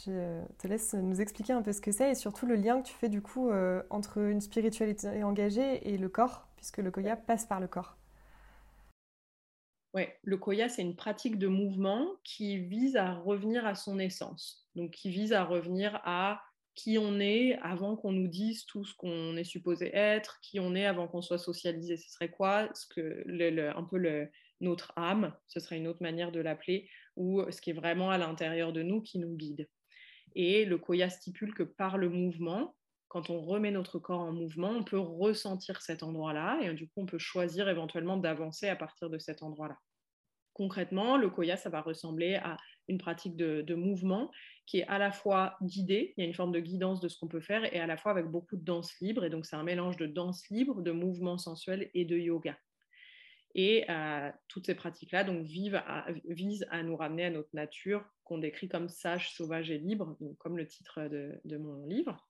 Je 0.05 0.43
te 0.59 0.67
laisse 0.67 0.93
nous 0.93 1.19
expliquer 1.19 1.53
un 1.53 1.61
peu 1.61 1.73
ce 1.73 1.81
que 1.81 1.91
c'est 1.91 2.11
et 2.11 2.15
surtout 2.15 2.45
le 2.45 2.55
lien 2.55 2.81
que 2.81 2.87
tu 2.87 2.93
fais 2.93 3.09
du 3.09 3.21
coup 3.21 3.49
euh, 3.49 3.81
entre 3.89 4.19
une 4.19 4.41
spiritualité 4.41 5.23
engagée 5.23 5.89
et 5.89 5.97
le 5.97 6.09
corps, 6.09 6.47
puisque 6.57 6.79
le 6.79 6.91
Koya 6.91 7.15
passe 7.15 7.45
par 7.45 7.61
le 7.61 7.67
corps. 7.67 7.97
Ouais, 9.93 10.19
le 10.23 10.37
Koya, 10.37 10.69
c'est 10.69 10.81
une 10.81 10.95
pratique 10.95 11.39
de 11.39 11.47
mouvement 11.47 12.07
qui 12.23 12.57
vise 12.59 12.97
à 12.97 13.13
revenir 13.13 13.65
à 13.65 13.73
son 13.73 13.97
essence, 13.97 14.67
donc 14.75 14.91
qui 14.91 15.09
vise 15.09 15.33
à 15.33 15.43
revenir 15.43 16.01
à 16.03 16.43
qui 16.75 16.99
on 16.99 17.19
est 17.19 17.57
avant 17.63 17.95
qu'on 17.95 18.11
nous 18.11 18.27
dise 18.27 18.67
tout 18.67 18.85
ce 18.85 18.93
qu'on 18.93 19.35
est 19.35 19.43
supposé 19.43 19.89
être, 19.95 20.39
qui 20.41 20.59
on 20.59 20.75
est 20.75 20.85
avant 20.85 21.07
qu'on 21.07 21.23
soit 21.23 21.39
socialisé, 21.39 21.97
ce 21.97 22.11
serait 22.11 22.29
quoi 22.29 22.69
ce 22.75 22.85
que 22.85 23.25
Un 23.75 23.83
peu 23.83 24.29
notre 24.61 24.93
âme, 24.95 25.33
ce 25.47 25.59
serait 25.59 25.77
une 25.77 25.87
autre 25.87 26.03
manière 26.03 26.31
de 26.31 26.39
l'appeler, 26.39 26.87
ou 27.15 27.41
ce 27.49 27.61
qui 27.61 27.71
est 27.71 27.73
vraiment 27.73 28.11
à 28.11 28.19
l'intérieur 28.19 28.73
de 28.73 28.83
nous 28.83 29.01
qui 29.01 29.17
nous 29.17 29.35
guide. 29.35 29.67
Et 30.35 30.65
le 30.65 30.77
Koya 30.77 31.09
stipule 31.09 31.55
que 31.55 31.63
par 31.63 31.97
le 31.97 32.09
mouvement, 32.09 32.75
quand 33.07 33.29
on 33.29 33.41
remet 33.41 33.71
notre 33.71 33.99
corps 33.99 34.21
en 34.21 34.33
mouvement, 34.33 34.69
on 34.69 34.83
peut 34.83 34.99
ressentir 34.99 35.81
cet 35.81 36.03
endroit-là 36.03 36.59
et 36.61 36.73
du 36.73 36.87
coup, 36.87 37.01
on 37.01 37.05
peut 37.05 37.17
choisir 37.17 37.69
éventuellement 37.69 38.17
d'avancer 38.17 38.67
à 38.67 38.75
partir 38.75 39.09
de 39.09 39.17
cet 39.17 39.43
endroit-là. 39.43 39.77
Concrètement, 40.53 41.17
le 41.17 41.29
koya, 41.29 41.55
ça 41.55 41.69
va 41.69 41.81
ressembler 41.81 42.35
à 42.35 42.57
une 42.87 42.97
pratique 42.97 43.35
de, 43.35 43.75
mouvement 43.75 44.31
qui 44.65 44.79
est 44.79 44.87
à 44.87 44.97
la 44.97 45.11
fois 45.11 45.55
guidée, 45.61 46.13
il 46.17 46.21
y 46.21 46.25
a 46.25 46.27
une 46.27 46.33
forme 46.33 46.51
de 46.51 46.59
guidance 46.59 46.99
de 46.99 47.07
ce 47.07 47.17
qu'on 47.17 47.27
peut 47.27 47.41
faire, 47.41 47.63
et 47.73 47.79
à 47.79 47.87
la 47.87 47.95
fois 47.95 48.11
avec 48.11 48.25
beaucoup 48.25 48.57
de 48.57 48.63
danse 48.63 48.93
libre. 48.99 49.23
Et 49.23 49.29
donc, 49.29 49.45
c'est 49.45 49.55
un 49.55 49.63
mélange 49.63 49.97
de 49.97 50.07
danse 50.07 50.49
libre, 50.49 50.81
de 50.81 50.91
mouvement 50.91 51.37
sensuel 51.37 51.89
et 51.93 52.03
de 52.03 52.17
yoga. 52.17 52.57
Et 53.55 53.85
euh, 53.89 54.29
toutes 54.49 54.65
ces 54.65 54.75
pratiques-là 54.75 55.23
donc, 55.23 55.45
visent 55.45 56.65
à 56.69 56.83
nous 56.83 56.97
ramener 56.97 57.25
à 57.25 57.29
notre 57.29 57.49
nature, 57.53 58.03
qu'on 58.23 58.39
décrit 58.39 58.67
comme 58.67 58.89
sage, 58.89 59.31
sauvage 59.33 59.71
et 59.71 59.77
libre, 59.77 60.17
comme 60.39 60.57
le 60.57 60.67
titre 60.67 61.07
de 61.07 61.57
mon 61.57 61.85
livre. 61.85 62.26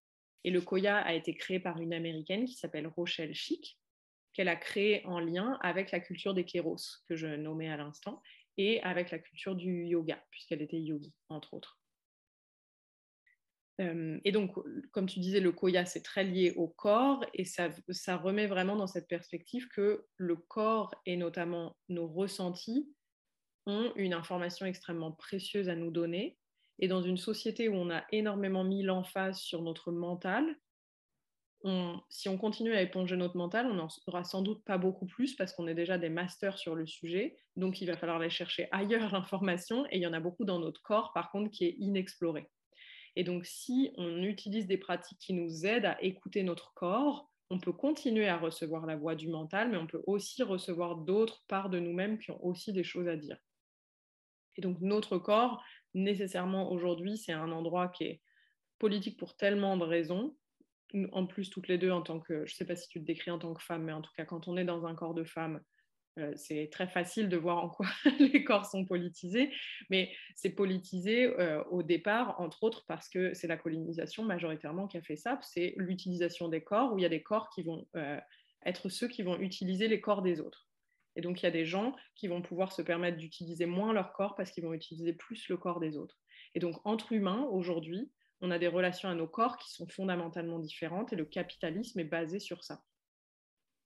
Et 0.48 0.50
le 0.50 0.62
Koya 0.62 1.00
a 1.00 1.14
été 1.14 1.36
créé 1.36 1.60
par 1.60 1.82
une 1.82 1.94
américaine 1.94 2.46
qui 2.46 2.54
s'appelle 2.54 2.88
Rochelle 2.88 3.36
Chic, 3.36 3.78
qu'elle 4.32 4.48
a 4.48 4.56
créé 4.56 5.06
en 5.06 5.20
lien 5.20 5.60
avec 5.62 5.92
la 5.92 6.00
culture 6.00 6.34
des 6.34 6.46
kéros, 6.46 7.02
que 7.06 7.18
je 7.18 7.28
nommais 7.28 7.68
à 7.68 7.76
l'instant, 7.76 8.24
et 8.58 8.82
avec 8.84 9.12
la 9.12 9.20
culture 9.20 9.58
du 9.58 9.84
yoga, 9.84 10.24
puisqu'elle 10.32 10.62
était 10.62 10.80
yogi, 10.80 11.14
entre 11.28 11.54
autres. 11.54 11.82
Euh, 13.82 14.22
et 14.24 14.32
donc, 14.32 14.56
comme 14.92 15.08
tu 15.08 15.20
disais, 15.20 15.42
le 15.42 15.52
koya, 15.52 15.86
c'est 15.86 16.02
très 16.02 16.24
lié 16.24 16.54
au 16.56 16.70
corps 16.70 17.26
et 17.34 17.44
ça, 17.44 17.68
ça, 17.90 18.16
remet 18.16 18.48
vraiment 18.48 18.78
dans 18.78 18.88
cette 18.88 19.10
perspective 19.10 19.68
que 19.68 20.06
le 20.16 20.38
corps 20.38 20.96
et 21.06 21.18
notamment 21.18 21.76
nos 21.90 22.08
ressentis 22.08 22.90
ont 23.66 23.92
une 23.98 24.14
information 24.14 24.66
extrêmement 24.66 25.12
précieuse 25.12 25.68
à 25.68 25.76
nous 25.76 25.92
donner 25.92 26.38
et 26.80 26.88
dans 26.88 27.02
une 27.02 27.18
société 27.18 27.70
où 27.70 27.76
on 27.76 27.90
a 27.90 28.04
énormément 28.12 28.64
mis 28.64 28.84
l'emphase 28.84 29.40
sur 29.40 29.62
notre 29.62 29.92
mental, 29.92 30.56
si 32.10 32.30
on 32.30 32.38
continue 32.38 32.74
à 32.74 32.82
éponger 32.82 33.18
notre 33.18 33.36
mental, 33.36 33.66
on 33.66 33.74
n'en 33.74 33.88
aura 34.08 34.24
sans 34.24 34.42
doute 34.42 34.64
pas 34.64 34.78
beaucoup 34.78 35.06
plus 35.06 35.36
parce 35.36 35.54
qu'on 35.54 35.68
est 35.68 35.74
déjà 35.74 35.98
des 35.98 36.10
masters 36.10 36.58
sur 36.58 36.76
le 36.76 36.86
sujet. 36.86 37.36
Donc, 37.56 37.82
il 37.82 37.88
va 37.88 37.98
falloir 37.98 38.18
aller 38.18 38.30
chercher 38.30 38.68
ailleurs 38.72 39.12
l'information 39.12 39.86
et 39.88 39.98
il 39.98 40.02
y 40.02 40.08
en 40.08 40.14
a 40.14 40.20
beaucoup 40.20 40.46
dans 40.46 40.60
notre 40.60 40.82
corps, 40.82 41.12
par 41.14 41.32
contre, 41.32 41.52
qui 41.52 41.66
est 41.66 41.76
inexploré. 41.80 42.50
Et 43.16 43.24
donc, 43.24 43.46
si 43.46 43.92
on 43.98 44.22
utilise 44.22 44.68
des 44.68 44.78
pratiques 44.78 45.18
qui 45.20 45.34
nous 45.34 45.66
aident 45.66 45.86
à 45.86 46.02
écouter 46.04 46.44
notre 46.44 46.74
corps, 46.74 47.30
on 47.50 47.60
peut 47.60 47.74
continuer 47.74 48.28
à 48.28 48.38
recevoir 48.38 48.86
la 48.86 48.96
voix 48.96 49.16
du 49.16 49.28
mental, 49.28 49.70
mais 49.72 49.78
on 49.78 49.88
peut 49.88 50.04
aussi 50.06 50.44
recevoir 50.44 50.98
d'autres 50.98 51.44
parts 51.48 51.70
de 51.70 51.80
nous-mêmes 51.80 52.20
qui 52.20 52.32
ont 52.32 52.46
aussi 52.46 52.74
des 52.74 52.84
choses 52.84 53.08
à 53.08 53.16
dire. 53.16 53.38
Et 54.58 54.62
donc, 54.62 54.80
notre 54.82 55.18
corps, 55.18 55.64
nécessairement 55.94 56.72
aujourd'hui, 56.72 57.18
c'est 57.18 57.34
un 57.34 57.52
endroit 57.52 57.90
qui 57.90 58.04
est 58.06 58.22
politique 58.80 59.18
pour 59.18 59.36
tellement 59.36 59.78
de 59.78 59.84
raisons. 59.84 60.36
En 61.12 61.26
plus, 61.26 61.50
toutes 61.50 61.68
les 61.68 61.78
deux, 61.78 61.92
en 61.92 62.02
tant 62.02 62.20
que, 62.20 62.46
je 62.46 62.54
ne 62.54 62.56
sais 62.56 62.66
pas 62.66 62.76
si 62.76 62.88
tu 62.88 63.00
te 63.02 63.06
décris 63.06 63.32
en 63.32 63.40
tant 63.40 63.54
que 63.54 63.64
femme, 63.64 63.84
mais 63.84 63.92
en 63.92 64.02
tout 64.02 64.12
cas, 64.16 64.26
quand 64.26 64.48
on 64.48 64.56
est 64.58 64.66
dans 64.66 64.86
un 64.86 64.96
corps 64.96 65.14
de 65.14 65.24
femme, 65.24 65.60
euh, 66.18 66.32
c'est 66.36 66.70
très 66.72 66.88
facile 66.88 67.30
de 67.30 67.38
voir 67.38 67.64
en 67.64 67.70
quoi 67.70 67.86
les 68.20 68.44
corps 68.44 68.66
sont 68.66 68.86
politisés, 68.86 69.52
mais 69.90 70.12
c'est 70.36 70.50
politisé 70.50 71.26
euh, 71.40 71.64
au 71.66 71.84
départ, 71.84 72.40
entre 72.40 72.64
autres, 72.64 72.86
parce 72.88 73.08
que 73.10 73.34
c'est 73.34 73.48
la 73.48 73.58
colonisation 73.58 74.24
majoritairement 74.24 74.88
qui 74.88 74.98
a 74.98 75.02
fait 75.02 75.18
ça, 75.18 75.40
c'est 75.44 75.74
l'utilisation 75.78 76.48
des 76.48 76.62
corps, 76.62 76.94
où 76.94 76.98
il 76.98 77.04
y 77.04 77.06
a 77.06 77.10
des 77.10 77.22
corps 77.22 77.50
qui 77.50 77.64
vont 77.64 77.88
euh, 77.96 78.20
être 78.66 78.90
ceux 78.90 79.08
qui 79.08 79.22
vont 79.22 79.38
utiliser 79.40 79.88
les 79.88 80.02
corps 80.02 80.22
des 80.22 80.40
autres. 80.40 80.67
Et 81.18 81.22
donc, 81.22 81.42
il 81.42 81.46
y 81.46 81.48
a 81.48 81.52
des 81.52 81.66
gens 81.66 81.96
qui 82.16 82.28
vont 82.28 82.44
pouvoir 82.44 82.72
se 82.72 82.84
permettre 82.84 83.18
d'utiliser 83.18 83.66
moins 83.66 83.92
leur 83.92 84.14
corps 84.14 84.36
parce 84.36 84.52
qu'ils 84.52 84.64
vont 84.64 84.74
utiliser 84.74 85.14
plus 85.14 85.50
le 85.50 85.58
corps 85.58 85.80
des 85.80 85.98
autres. 85.98 86.20
Et 86.54 86.60
donc, 86.60 86.76
entre 86.86 87.12
humains, 87.12 87.48
aujourd'hui, 87.52 88.12
on 88.40 88.52
a 88.52 88.60
des 88.60 88.68
relations 88.68 89.10
à 89.10 89.16
nos 89.16 89.28
corps 89.28 89.58
qui 89.58 89.72
sont 89.72 89.88
fondamentalement 89.88 90.60
différentes 90.60 91.12
et 91.12 91.16
le 91.16 91.26
capitalisme 91.26 92.00
est 92.00 92.06
basé 92.06 92.40
sur 92.40 92.64
ça. 92.64 92.84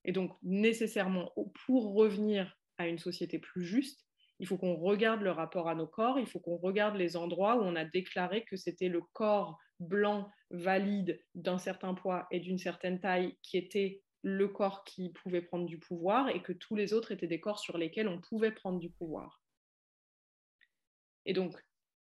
Et 0.04 0.12
donc, 0.12 0.38
nécessairement, 0.44 1.32
pour 1.66 1.94
revenir 1.94 2.58
à 2.78 2.88
une 2.88 3.00
société 3.00 3.40
plus 3.40 3.64
juste, 3.64 4.06
il 4.40 4.48
faut 4.48 4.58
qu'on 4.58 4.76
regarde 4.76 5.22
le 5.22 5.32
rapport 5.32 5.70
à 5.70 5.76
nos 5.76 5.88
corps, 5.88 6.20
il 6.20 6.26
faut 6.28 6.40
qu'on 6.40 6.58
regarde 6.58 6.98
les 6.98 7.16
endroits 7.16 7.56
où 7.56 7.62
on 7.62 7.78
a 7.78 7.86
déclaré 7.86 8.44
que 8.44 8.58
c'était 8.58 8.90
le 8.90 9.02
corps 9.14 9.58
blanc, 9.80 10.30
valide, 10.50 11.24
d'un 11.34 11.58
certain 11.58 11.94
poids 11.94 12.28
et 12.30 12.42
d'une 12.42 12.58
certaine 12.58 13.00
taille 13.00 13.38
qui 13.42 13.58
était 13.58 14.04
le 14.24 14.48
corps 14.48 14.84
qui 14.84 15.10
pouvait 15.10 15.42
prendre 15.42 15.66
du 15.66 15.80
pouvoir 15.80 16.30
et 16.30 16.42
que 16.42 16.54
tous 16.54 16.76
les 16.76 16.94
autres 16.94 17.12
étaient 17.12 17.28
des 17.28 17.40
corps 17.40 17.60
sur 17.60 17.78
lesquels 17.78 18.08
on 18.08 18.22
pouvait 18.22 18.52
prendre 18.52 18.80
du 18.80 18.90
pouvoir. 18.90 19.42
Et 21.26 21.34
donc, 21.34 21.56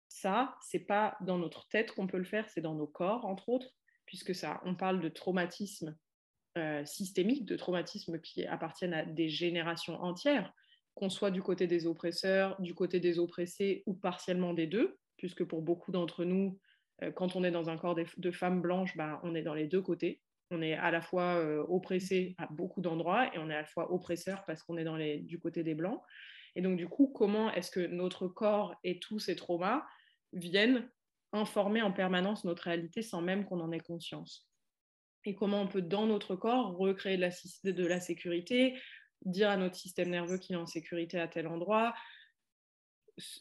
ça, 0.09 0.57
c'est 0.61 0.87
pas 0.87 1.17
dans 1.21 1.39
notre 1.39 1.69
tête 1.69 1.93
qu'on 1.93 2.07
peut 2.07 2.19
le 2.19 2.25
faire, 2.25 2.49
c'est 2.49 2.61
dans 2.61 2.75
nos 2.75 2.87
corps, 2.87 3.25
entre 3.25 3.49
autres, 3.49 3.75
puisque 4.07 4.35
ça, 4.35 4.61
on 4.65 4.75
parle 4.75 5.01
de 5.01 5.09
traumatisme 5.09 5.97
euh, 6.59 6.85
systémique, 6.85 7.47
de 7.47 7.57
traumatisme 7.57 8.21
qui 8.21 8.45
appartiennent 8.45 8.95
à 8.95 9.05
des 9.05 9.29
générations 9.29 10.03
entières, 10.03 10.53
qu'on 10.95 11.09
soit 11.09 11.31
du 11.31 11.43
côté 11.43 11.67
des 11.67 11.87
oppresseurs, 11.87 12.61
du 12.61 12.75
côté 12.75 12.99
des 12.99 13.19
oppressés 13.19 13.83
ou 13.87 13.95
partiellement 13.95 14.53
des 14.53 14.67
deux, 14.67 14.99
puisque 15.17 15.45
pour 15.45 15.63
beaucoup 15.63 15.93
d'entre 15.93 16.25
nous, 16.25 16.59
euh, 17.03 17.13
quand 17.13 17.37
on 17.37 17.45
est 17.45 17.51
dans 17.51 17.71
un 17.71 17.77
corps 17.77 17.95
de, 17.95 18.31
femmes 18.31 18.61
blanches, 18.61 18.97
bah, 18.97 19.21
on 19.23 19.35
est 19.35 19.43
dans 19.43 19.55
les 19.55 19.67
deux 19.67 19.81
côtés 19.81 20.21
on 20.51 20.63
est 20.63 20.75
à 20.75 20.91
la 20.91 21.01
fois 21.01 21.37
euh, 21.37 21.65
oppressé 21.69 22.35
à 22.39 22.47
beaucoup 22.51 22.81
d'endroits 22.81 23.35
et 23.35 23.39
on 23.39 23.49
est 23.51 23.55
à 23.55 23.63
la 23.63 23.67
fois 23.67 23.93
oppresseur 23.93 24.45
parce 24.47 24.63
qu'on 24.63 24.77
est 24.77 24.85
dans 24.85 24.97
les, 24.97 25.19
du 25.19 25.39
côté 25.39 25.63
des 25.63 25.75
blancs. 25.75 26.01
Et 26.57 26.63
donc, 26.63 26.77
du 26.77 26.89
coup, 26.89 27.09
comment 27.09 27.53
est-ce 27.53 27.71
que 27.71 27.87
notre 27.87 28.27
corps 28.27 28.75
et 28.83 28.99
tous 28.99 29.19
ces 29.19 29.37
traumas 29.37 29.85
viennent 30.33 30.91
informer 31.33 31.83
en 31.83 31.93
permanence 31.93 32.45
notre 32.45 32.65
réalité 32.65 33.03
sans 33.03 33.23
même 33.23 33.45
qu'on 33.45 33.61
en 33.61 33.71
ait 33.73 33.81
conscience? 33.81 34.49
Et 35.25 35.35
comment 35.35 35.63
on 35.63 35.69
peut, 35.69 35.83
dans 35.83 36.07
notre 36.07 36.35
corps, 36.35 36.77
recréer 36.77 37.17
de 37.17 37.23
la, 37.23 37.31
de 37.73 37.87
la 37.87 38.01
sécurité, 38.01 38.77
dire 39.25 39.51
à 39.51 39.57
notre 39.57 39.77
système 39.77 40.11
nerveux 40.11 40.39
qu'il 40.39 40.57
est 40.57 40.59
en 40.59 40.67
sécurité 40.67 41.21
à 41.21 41.29
tel 41.29 41.47
endroit, 41.47 41.95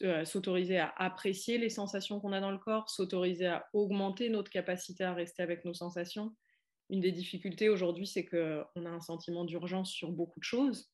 euh, 0.02 0.24
s'autoriser 0.24 0.78
à 0.78 0.92
apprécier 0.98 1.56
les 1.56 1.70
sensations 1.70 2.20
qu'on 2.20 2.32
a 2.32 2.40
dans 2.40 2.50
le 2.50 2.58
corps, 2.58 2.90
s'autoriser 2.90 3.46
à 3.46 3.66
augmenter 3.72 4.28
notre 4.28 4.50
capacité 4.50 5.04
à 5.04 5.14
rester 5.14 5.42
avec 5.42 5.64
nos 5.64 5.74
sensations? 5.74 6.36
Une 6.90 7.00
des 7.00 7.12
difficultés 7.12 7.68
aujourd'hui, 7.68 8.06
c'est 8.06 8.24
qu'on 8.24 8.84
a 8.84 8.90
un 8.90 9.00
sentiment 9.00 9.44
d'urgence 9.44 9.90
sur 9.90 10.10
beaucoup 10.10 10.40
de 10.40 10.44
choses. 10.44 10.90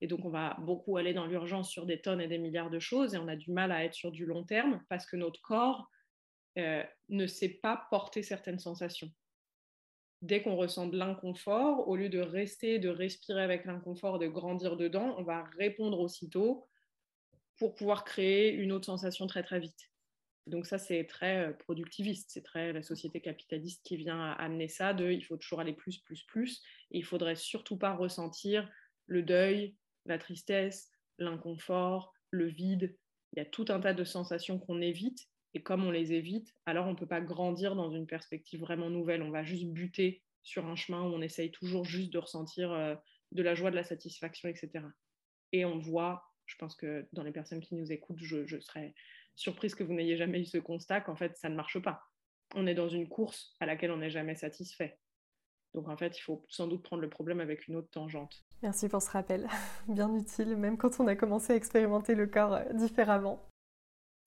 Et 0.00 0.06
donc, 0.06 0.24
on 0.24 0.30
va 0.30 0.56
beaucoup 0.60 0.96
aller 0.96 1.14
dans 1.14 1.26
l'urgence 1.26 1.70
sur 1.70 1.86
des 1.86 2.00
tonnes 2.00 2.20
et 2.20 2.28
des 2.28 2.38
milliards 2.38 2.70
de 2.70 2.78
choses 2.78 3.14
et 3.14 3.18
on 3.18 3.28
a 3.28 3.36
du 3.36 3.50
mal 3.50 3.72
à 3.72 3.84
être 3.84 3.94
sur 3.94 4.12
du 4.12 4.26
long 4.26 4.44
terme 4.44 4.82
parce 4.88 5.06
que 5.06 5.16
notre 5.16 5.40
corps 5.40 5.88
euh, 6.58 6.82
ne 7.08 7.26
sait 7.26 7.48
pas 7.48 7.86
porter 7.90 8.22
certaines 8.22 8.58
sensations. 8.58 9.10
Dès 10.22 10.42
qu'on 10.42 10.56
ressent 10.56 10.86
de 10.86 10.96
l'inconfort, 10.96 11.88
au 11.88 11.96
lieu 11.96 12.08
de 12.08 12.18
rester, 12.18 12.78
de 12.78 12.88
respirer 12.88 13.42
avec 13.42 13.64
l'inconfort, 13.64 14.18
de 14.18 14.26
grandir 14.26 14.76
dedans, 14.76 15.14
on 15.18 15.22
va 15.22 15.44
répondre 15.58 16.00
aussitôt 16.00 16.66
pour 17.58 17.74
pouvoir 17.74 18.04
créer 18.04 18.52
une 18.52 18.72
autre 18.72 18.86
sensation 18.86 19.26
très 19.26 19.42
très 19.42 19.60
vite. 19.60 19.90
Donc 20.46 20.66
ça, 20.66 20.78
c'est 20.78 21.04
très 21.04 21.48
euh, 21.48 21.52
productiviste, 21.52 22.30
c'est 22.30 22.42
très 22.42 22.72
la 22.72 22.82
société 22.82 23.20
capitaliste 23.20 23.84
qui 23.84 23.96
vient 23.96 24.32
amener 24.32 24.68
ça 24.68 24.94
de 24.94 25.10
il 25.10 25.24
faut 25.24 25.36
toujours 25.36 25.60
aller 25.60 25.72
plus, 25.72 25.98
plus, 25.98 26.22
plus, 26.22 26.62
et 26.92 26.98
il 26.98 27.04
faudrait 27.04 27.34
surtout 27.34 27.76
pas 27.76 27.94
ressentir 27.94 28.70
le 29.06 29.22
deuil, 29.22 29.76
la 30.04 30.18
tristesse, 30.18 30.90
l'inconfort, 31.18 32.12
le 32.30 32.46
vide. 32.46 32.96
Il 33.32 33.38
y 33.38 33.42
a 33.42 33.44
tout 33.44 33.66
un 33.68 33.80
tas 33.80 33.94
de 33.94 34.04
sensations 34.04 34.58
qu'on 34.58 34.80
évite, 34.80 35.26
et 35.54 35.62
comme 35.62 35.84
on 35.84 35.90
les 35.90 36.12
évite, 36.12 36.54
alors 36.64 36.86
on 36.86 36.92
ne 36.92 36.96
peut 36.96 37.06
pas 37.06 37.20
grandir 37.20 37.74
dans 37.74 37.90
une 37.90 38.06
perspective 38.06 38.60
vraiment 38.60 38.90
nouvelle, 38.90 39.22
on 39.22 39.30
va 39.30 39.42
juste 39.42 39.66
buter 39.66 40.22
sur 40.42 40.66
un 40.66 40.76
chemin 40.76 41.02
où 41.02 41.06
on 41.06 41.22
essaye 41.22 41.50
toujours 41.50 41.84
juste 41.84 42.12
de 42.12 42.18
ressentir 42.18 42.72
euh, 42.72 42.94
de 43.32 43.42
la 43.42 43.56
joie, 43.56 43.70
de 43.70 43.76
la 43.76 43.82
satisfaction, 43.82 44.48
etc. 44.48 44.84
Et 45.52 45.64
on 45.64 45.78
voit, 45.78 46.22
je 46.46 46.54
pense 46.56 46.76
que 46.76 47.08
dans 47.12 47.24
les 47.24 47.32
personnes 47.32 47.60
qui 47.60 47.74
nous 47.74 47.90
écoutent, 47.90 48.22
je, 48.22 48.46
je 48.46 48.60
serais 48.60 48.94
surprise 49.36 49.74
que 49.74 49.84
vous 49.84 49.92
n'ayez 49.92 50.16
jamais 50.16 50.40
eu 50.40 50.46
ce 50.46 50.58
constat 50.58 51.00
qu'en 51.02 51.14
fait, 51.14 51.36
ça 51.36 51.48
ne 51.48 51.54
marche 51.54 51.78
pas. 51.80 52.02
On 52.54 52.66
est 52.66 52.74
dans 52.74 52.88
une 52.88 53.08
course 53.08 53.54
à 53.60 53.66
laquelle 53.66 53.90
on 53.92 53.98
n'est 53.98 54.10
jamais 54.10 54.34
satisfait. 54.34 54.98
Donc 55.74 55.88
en 55.88 55.96
fait, 55.96 56.18
il 56.18 56.22
faut 56.22 56.44
sans 56.48 56.66
doute 56.66 56.82
prendre 56.82 57.02
le 57.02 57.10
problème 57.10 57.40
avec 57.40 57.68
une 57.68 57.76
autre 57.76 57.90
tangente. 57.90 58.44
Merci 58.62 58.88
pour 58.88 59.02
ce 59.02 59.10
rappel, 59.10 59.46
bien 59.88 60.12
utile, 60.14 60.56
même 60.56 60.78
quand 60.78 60.98
on 61.00 61.06
a 61.06 61.14
commencé 61.14 61.52
à 61.52 61.56
expérimenter 61.56 62.14
le 62.14 62.26
corps 62.26 62.54
euh, 62.54 62.64
différemment. 62.72 63.42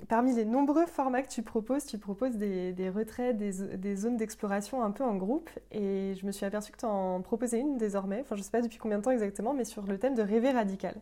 Parmi 0.07 0.33
les 0.33 0.45
nombreux 0.45 0.85
formats 0.85 1.23
que 1.23 1.29
tu 1.29 1.43
proposes, 1.43 1.85
tu 1.85 1.97
proposes 1.97 2.37
des, 2.37 2.89
retraits, 2.89 3.35
des, 3.35 3.77
des 3.77 3.95
zones 3.97 4.15
d'exploration 4.15 4.81
un 4.81 4.91
peu 4.91 5.03
en 5.03 5.17
groupe, 5.17 5.49
et 5.71 6.13
je 6.15 6.25
me 6.25 6.31
suis 6.31 6.45
aperçue 6.45 6.71
que 6.71 6.77
tu 6.77 6.85
en 6.85 7.21
proposais 7.21 7.59
une 7.59 7.77
désormais, 7.77 8.21
enfin 8.21 8.35
je 8.35 8.39
ne 8.39 8.45
sais 8.45 8.51
pas 8.51 8.61
depuis 8.61 8.77
combien 8.77 8.99
de 8.99 9.03
temps 9.03 9.11
exactement, 9.11 9.53
mais 9.53 9.65
sur 9.65 9.85
le 9.85 9.99
thème 9.99 10.15
de 10.15 10.21
rêver 10.21 10.51
radical. 10.51 10.95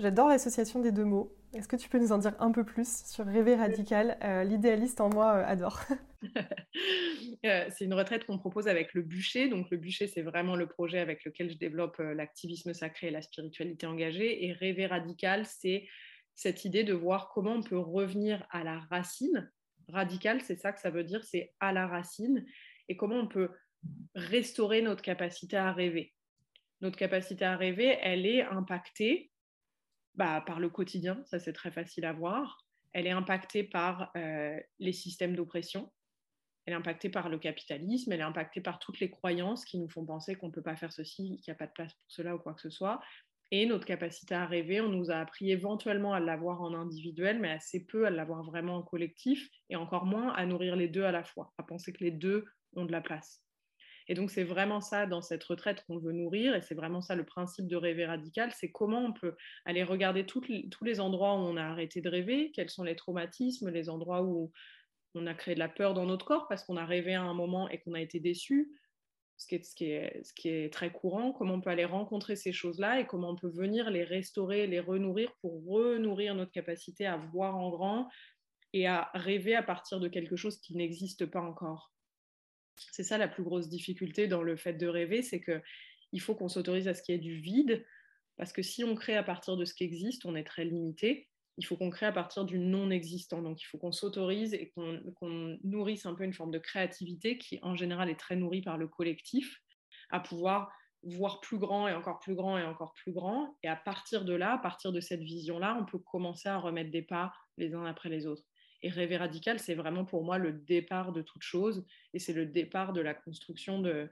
J'adore 0.00 0.28
l'association 0.28 0.80
des 0.80 0.92
deux 0.92 1.04
mots. 1.04 1.36
Est-ce 1.52 1.68
que 1.68 1.76
tu 1.76 1.90
peux 1.90 1.98
nous 1.98 2.10
en 2.10 2.16
dire 2.16 2.34
un 2.38 2.52
peu 2.52 2.64
plus 2.64 3.04
sur 3.04 3.26
rêver 3.26 3.54
radical 3.54 4.16
euh, 4.22 4.44
L'idéaliste 4.44 4.98
en 5.02 5.10
moi 5.10 5.36
euh, 5.36 5.44
adore. 5.44 5.80
Euh, 7.46 7.64
c'est 7.70 7.86
une 7.86 7.94
retraite 7.94 8.26
qu'on 8.26 8.36
propose 8.36 8.68
avec 8.68 8.92
le 8.92 9.00
bûcher. 9.00 9.48
Donc 9.48 9.70
le 9.70 9.78
bûcher, 9.78 10.06
c'est 10.06 10.20
vraiment 10.20 10.56
le 10.56 10.66
projet 10.66 10.98
avec 10.98 11.24
lequel 11.24 11.50
je 11.50 11.56
développe 11.56 11.96
l'activisme 11.96 12.74
sacré 12.74 13.06
et 13.06 13.10
la 13.10 13.22
spiritualité 13.22 13.86
engagée. 13.86 14.44
Et 14.44 14.52
rêver 14.52 14.84
radical, 14.84 15.46
c'est 15.46 15.88
cette 16.34 16.66
idée 16.66 16.84
de 16.84 16.92
voir 16.92 17.30
comment 17.30 17.52
on 17.52 17.62
peut 17.62 17.78
revenir 17.78 18.46
à 18.50 18.62
la 18.62 18.80
racine. 18.90 19.50
Radical, 19.88 20.42
c'est 20.42 20.56
ça 20.56 20.72
que 20.72 20.80
ça 20.80 20.90
veut 20.90 21.04
dire, 21.04 21.24
c'est 21.24 21.54
à 21.60 21.72
la 21.72 21.86
racine. 21.86 22.44
Et 22.90 22.96
comment 22.98 23.16
on 23.16 23.26
peut 23.26 23.48
restaurer 24.14 24.82
notre 24.82 25.00
capacité 25.00 25.56
à 25.56 25.72
rêver. 25.72 26.12
Notre 26.82 26.98
capacité 26.98 27.46
à 27.46 27.56
rêver, 27.56 27.96
elle 28.02 28.26
est 28.26 28.42
impactée 28.42 29.30
bah, 30.14 30.42
par 30.46 30.60
le 30.60 30.68
quotidien, 30.68 31.22
ça 31.26 31.38
c'est 31.38 31.52
très 31.52 31.70
facile 31.70 32.04
à 32.04 32.12
voir. 32.12 32.66
Elle 32.92 33.06
est 33.06 33.12
impactée 33.12 33.62
par 33.62 34.10
euh, 34.16 34.58
les 34.78 34.92
systèmes 34.92 35.36
d'oppression, 35.36 35.90
elle 36.66 36.74
est 36.74 36.76
impactée 36.76 37.08
par 37.08 37.28
le 37.28 37.38
capitalisme, 37.38 38.12
elle 38.12 38.20
est 38.20 38.24
impactée 38.24 38.60
par 38.60 38.78
toutes 38.78 39.00
les 39.00 39.10
croyances 39.10 39.64
qui 39.64 39.78
nous 39.78 39.88
font 39.88 40.04
penser 40.04 40.34
qu'on 40.34 40.48
ne 40.48 40.52
peut 40.52 40.62
pas 40.62 40.76
faire 40.76 40.92
ceci, 40.92 41.40
qu'il 41.42 41.50
n'y 41.50 41.56
a 41.56 41.58
pas 41.58 41.66
de 41.66 41.72
place 41.72 41.94
pour 41.94 42.10
cela 42.10 42.34
ou 42.34 42.38
quoi 42.38 42.54
que 42.54 42.60
ce 42.60 42.70
soit. 42.70 43.00
Et 43.52 43.66
notre 43.66 43.84
capacité 43.84 44.34
à 44.34 44.46
rêver, 44.46 44.80
on 44.80 44.88
nous 44.88 45.10
a 45.10 45.16
appris 45.16 45.50
éventuellement 45.50 46.12
à 46.12 46.20
l'avoir 46.20 46.62
en 46.62 46.72
individuel, 46.72 47.40
mais 47.40 47.50
assez 47.50 47.84
peu 47.84 48.06
à 48.06 48.10
l'avoir 48.10 48.44
vraiment 48.44 48.76
en 48.76 48.82
collectif, 48.82 49.48
et 49.70 49.76
encore 49.76 50.06
moins 50.06 50.32
à 50.34 50.46
nourrir 50.46 50.76
les 50.76 50.86
deux 50.86 51.02
à 51.02 51.10
la 51.10 51.24
fois, 51.24 51.52
à 51.58 51.64
penser 51.64 51.92
que 51.92 52.04
les 52.04 52.12
deux 52.12 52.44
ont 52.76 52.84
de 52.84 52.92
la 52.92 53.00
place. 53.00 53.42
Et 54.10 54.14
donc, 54.14 54.32
c'est 54.32 54.42
vraiment 54.42 54.80
ça 54.80 55.06
dans 55.06 55.22
cette 55.22 55.44
retraite 55.44 55.84
qu'on 55.86 56.00
veut 56.00 56.10
nourrir, 56.10 56.56
et 56.56 56.62
c'est 56.62 56.74
vraiment 56.74 57.00
ça 57.00 57.14
le 57.14 57.24
principe 57.24 57.68
de 57.68 57.76
rêver 57.76 58.06
radical, 58.06 58.50
c'est 58.52 58.72
comment 58.72 59.04
on 59.04 59.12
peut 59.12 59.36
aller 59.64 59.84
regarder 59.84 60.26
tous 60.26 60.42
les 60.82 60.98
endroits 60.98 61.34
où 61.34 61.38
on 61.38 61.56
a 61.56 61.62
arrêté 61.62 62.00
de 62.00 62.08
rêver, 62.08 62.50
quels 62.52 62.70
sont 62.70 62.82
les 62.82 62.96
traumatismes, 62.96 63.70
les 63.70 63.88
endroits 63.88 64.24
où 64.24 64.50
on 65.14 65.28
a 65.28 65.34
créé 65.34 65.54
de 65.54 65.60
la 65.60 65.68
peur 65.68 65.94
dans 65.94 66.06
notre 66.06 66.26
corps 66.26 66.48
parce 66.48 66.64
qu'on 66.64 66.76
a 66.76 66.84
rêvé 66.84 67.14
à 67.14 67.22
un 67.22 67.34
moment 67.34 67.68
et 67.68 67.78
qu'on 67.78 67.94
a 67.94 68.00
été 68.00 68.18
déçu, 68.18 68.72
ce 69.36 69.46
qui, 69.46 69.54
est, 69.54 70.24
ce, 70.24 70.34
qui 70.34 70.48
est, 70.48 70.72
très 70.72 70.90
courant, 70.90 71.30
comment 71.30 71.54
on 71.54 71.60
peut 71.60 71.70
aller 71.70 71.84
rencontrer 71.84 72.34
ces 72.34 72.52
choses-là 72.52 72.98
et 72.98 73.06
comment 73.06 73.30
on 73.30 73.36
peut 73.36 73.52
venir 73.54 73.90
les 73.90 74.02
restaurer, 74.02 74.66
les 74.66 74.80
renourrir 74.80 75.32
pour 75.40 75.64
renourrir 75.64 76.34
notre 76.34 76.50
capacité 76.50 77.06
à 77.06 77.16
voir 77.16 77.56
en 77.56 77.70
grand 77.70 78.08
et 78.72 78.88
à 78.88 79.08
rêver 79.14 79.54
à 79.54 79.62
partir 79.62 80.00
de 80.00 80.08
quelque 80.08 80.34
chose 80.34 80.58
qui 80.58 80.74
n'existe 80.74 81.26
pas 81.26 81.40
encore. 81.40 81.92
C'est 82.92 83.04
ça 83.04 83.18
la 83.18 83.28
plus 83.28 83.42
grosse 83.42 83.68
difficulté 83.68 84.26
dans 84.28 84.42
le 84.42 84.56
fait 84.56 84.74
de 84.74 84.86
rêver, 84.86 85.22
c'est 85.22 85.40
qu'il 85.42 86.20
faut 86.20 86.34
qu'on 86.34 86.48
s'autorise 86.48 86.88
à 86.88 86.94
ce 86.94 87.02
qu'il 87.02 87.14
y 87.14 87.18
ait 87.18 87.20
du 87.20 87.40
vide, 87.40 87.84
parce 88.36 88.52
que 88.52 88.62
si 88.62 88.84
on 88.84 88.94
crée 88.94 89.16
à 89.16 89.22
partir 89.22 89.56
de 89.56 89.64
ce 89.64 89.74
qui 89.74 89.84
existe, 89.84 90.24
on 90.24 90.34
est 90.34 90.44
très 90.44 90.64
limité. 90.64 91.28
Il 91.58 91.66
faut 91.66 91.76
qu'on 91.76 91.90
crée 91.90 92.06
à 92.06 92.12
partir 92.12 92.46
du 92.46 92.58
non-existant. 92.58 93.42
Donc 93.42 93.60
il 93.60 93.66
faut 93.66 93.76
qu'on 93.76 93.92
s'autorise 93.92 94.54
et 94.54 94.70
qu'on 94.70 95.58
nourrisse 95.62 96.06
un 96.06 96.14
peu 96.14 96.24
une 96.24 96.32
forme 96.32 96.50
de 96.50 96.58
créativité 96.58 97.36
qui 97.36 97.58
en 97.60 97.76
général 97.76 98.08
est 98.08 98.18
très 98.18 98.36
nourrie 98.36 98.62
par 98.62 98.78
le 98.78 98.88
collectif, 98.88 99.60
à 100.08 100.20
pouvoir 100.20 100.72
voir 101.02 101.40
plus 101.40 101.58
grand 101.58 101.88
et 101.88 101.92
encore 101.92 102.18
plus 102.18 102.34
grand 102.34 102.56
et 102.56 102.64
encore 102.64 102.94
plus 102.94 103.12
grand. 103.12 103.58
Et 103.62 103.68
à 103.68 103.76
partir 103.76 104.24
de 104.24 104.32
là, 104.32 104.54
à 104.54 104.58
partir 104.58 104.92
de 104.92 105.00
cette 105.00 105.20
vision-là, 105.20 105.76
on 105.78 105.84
peut 105.84 105.98
commencer 105.98 106.48
à 106.48 106.58
remettre 106.58 106.90
des 106.90 107.02
pas 107.02 107.32
les 107.58 107.74
uns 107.74 107.84
après 107.84 108.08
les 108.08 108.26
autres. 108.26 108.49
Et 108.82 108.88
rêver 108.88 109.16
radical, 109.16 109.58
c'est 109.58 109.74
vraiment 109.74 110.04
pour 110.04 110.24
moi 110.24 110.38
le 110.38 110.52
départ 110.52 111.12
de 111.12 111.22
toute 111.22 111.42
chose 111.42 111.84
et 112.14 112.18
c'est 112.18 112.32
le 112.32 112.46
départ 112.46 112.92
de 112.92 113.00
la 113.00 113.12
construction 113.12 113.80
de, 113.80 114.08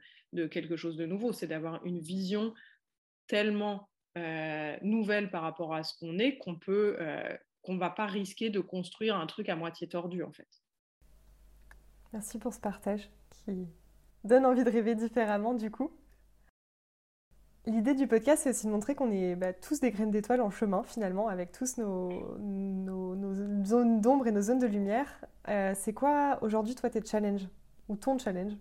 quelque 0.48 0.76
chose 0.76 0.96
de 0.96 1.06
nouveau. 1.06 1.32
C'est 1.32 1.46
d'avoir 1.46 1.84
une 1.86 2.00
vision 2.00 2.52
tellement 3.26 3.88
euh, 4.18 4.76
nouvelle 4.82 5.30
par 5.30 5.42
rapport 5.42 5.74
à 5.74 5.84
ce 5.84 5.98
qu'on 5.98 6.18
est 6.18 6.36
qu'on 6.38 6.56
peut, 6.56 6.96
euh, 7.00 7.36
qu'on 7.62 7.74
ne 7.74 7.78
va 7.78 7.90
pas 7.90 8.06
risquer 8.06 8.50
de 8.50 8.60
construire 8.60 9.16
un 9.16 9.26
truc 9.26 9.48
à 9.48 9.56
moitié 9.56 9.88
tordu 9.88 10.22
en 10.22 10.32
fait. 10.32 10.48
Merci 12.12 12.38
pour 12.38 12.52
ce 12.52 12.60
partage 12.60 13.10
qui 13.30 13.68
donne 14.24 14.46
envie 14.46 14.64
de 14.64 14.70
rêver 14.70 14.94
différemment 14.94 15.54
du 15.54 15.70
coup. 15.70 15.92
L'idée 17.68 17.92
du 17.92 18.06
podcast, 18.06 18.44
c'est 18.44 18.50
aussi 18.50 18.66
de 18.66 18.70
montrer 18.70 18.94
qu'on 18.94 19.12
est 19.12 19.36
bah, 19.36 19.52
tous 19.52 19.78
des 19.78 19.90
graines 19.90 20.10
d'étoiles 20.10 20.40
en 20.40 20.50
chemin, 20.50 20.82
finalement, 20.84 21.28
avec 21.28 21.52
tous 21.52 21.76
nos, 21.76 22.08
zones 23.66 24.00
d'ombre 24.00 24.26
et 24.26 24.32
nos 24.32 24.40
zones 24.40 24.58
de 24.58 24.66
lumière. 24.66 25.22
Euh, 25.48 25.74
c'est 25.76 25.92
quoi 25.92 26.38
aujourd'hui, 26.40 26.74
toi, 26.74 26.88
tes 26.88 27.04
challenges? 27.04 27.46
Ou 27.88 27.96
ton 27.96 28.16
challenge? 28.16 28.54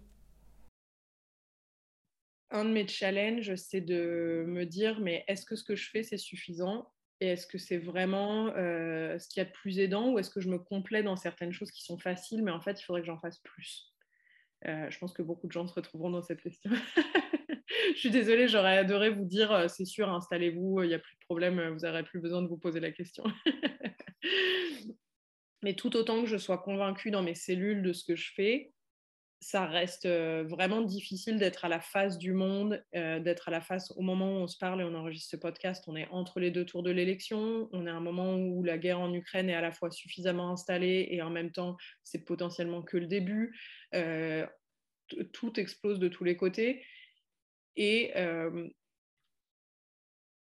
Un 2.52 2.65
de 2.65 2.72
mes 2.72 2.86
challenges, 2.86 3.56
c'est 3.56 3.80
de 3.80 4.43
me 4.46 4.65
dire, 4.65 5.00
mais 5.00 5.24
est-ce 5.30 5.46
que 5.46 5.56
ce 5.56 5.63
que 5.63 5.78
je 5.78 5.89
fais, 5.89 6.04
c'est 6.04 6.17
suffisant? 6.17 6.91
Et 7.22 7.28
est-ce 7.28 7.48
que 7.48 7.58
c'est 7.58 7.78
vraiment 7.78 8.48
euh, 8.58 9.17
ce 9.20 9.30
qu'il 9.30 9.41
y 9.41 9.46
a 9.46 9.48
de 9.48 9.54
plus 9.54 9.80
aidant? 9.80 10.12
Ou 10.12 10.20
est-ce 10.20 10.30
que 10.30 10.41
je 10.41 10.50
me 10.50 10.60
complais 10.60 11.02
dans 11.02 11.15
certaines 11.15 11.54
choses 11.54 11.72
qui 11.72 11.86
sont 11.86 11.98
faciles, 11.98 12.43
mais 12.43 12.52
en 12.52 12.60
fait, 12.60 12.82
il 12.82 12.84
faudrait 12.84 13.04
que 13.04 13.08
j'en 13.08 13.20
fasse 13.20 13.39
plus? 13.39 13.96
Euh, 14.65 14.89
Je 14.89 15.00
pense 15.00 15.13
que 15.13 15.22
beaucoup 15.22 15.48
de 15.48 15.54
gens 15.54 15.65
se 15.65 15.74
retrouveront 15.74 16.10
dans 16.10 16.22
cette 16.22 16.41
question. 16.41 16.72
je 17.98 18.02
suis 18.02 18.12
désolée, 18.12 18.48
j'aurais 18.48 18.78
adoré 18.78 19.10
vous 19.10 19.26
dire, 19.26 19.52
euh, 19.52 19.68
c'est 19.68 19.86
sûr, 19.86 20.08
installez-vous, 20.08 20.84
il 20.84 20.90
n'y 20.90 20.94
a 20.94 21.00
plus 21.00 21.16
de 21.16 21.26
problème, 21.26 21.70
vous 21.70 21.80
n'aurez 21.80 22.04
plus 22.04 22.20
besoin 22.20 22.44
de 22.44 22.48
vous 22.48 22.58
poser 22.58 22.80
la 22.80 22.92
question. 22.92 23.24
Mais 25.64 25.74
tout 25.74 25.96
autant 25.96 26.22
que 26.22 26.28
je 26.28 26.38
sois 26.38 26.60
convaincue 26.60 27.10
dans 27.10 27.24
mes 27.24 27.34
cellules 27.34 27.82
de 27.82 27.94
ce 27.94 28.04
que 28.04 28.16
je 28.16 28.32
fais, 28.36 28.72
ça 29.40 29.66
reste 29.66 30.06
euh, 30.06 30.44
vraiment 30.48 30.82
difficile 30.82 31.40
d'être 31.40 31.66
à 31.66 31.70
la 31.70 31.80
face 31.80 32.20
du 32.20 32.34
monde, 32.34 32.84
euh, 32.96 33.20
d'être 33.20 33.48
à 33.48 33.52
la 33.52 33.62
face 33.62 33.92
au 33.98 34.04
moment 34.04 34.32
où 34.32 34.44
on 34.44 34.48
se 34.48 34.60
parle 34.60 34.82
et 34.82 34.84
on 34.84 34.94
enregistre 34.94 35.32
ce 35.32 35.38
podcast. 35.38 35.84
On 35.88 35.96
est 35.96 36.08
entre 36.12 36.40
les 36.40 36.52
deux 36.52 36.66
tours 36.66 36.84
de 36.84 36.92
l'élection. 36.92 37.68
On 37.72 37.88
est 37.88 37.90
à 37.90 37.96
un 37.96 38.00
moment 38.00 38.36
où 38.36 38.64
la 38.64 38.78
guerre 38.78 39.00
en 39.00 39.12
Ukraine 39.12 39.50
est 39.50 39.56
à 39.56 39.62
la 39.62 39.72
fois 39.72 39.90
suffisamment 39.90 40.52
installée 40.52 41.08
et 41.10 41.24
en 41.24 41.32
même 41.32 41.52
temps, 41.52 41.78
c'est 42.04 42.26
potentiellement 42.26 42.84
que 42.84 42.98
le 42.98 43.08
début. 43.08 43.60
tout 45.34 45.60
explose 45.60 45.98
de 46.00 46.08
tous 46.08 46.24
les 46.24 46.38
côtés. 46.38 46.84
Et 47.78 48.12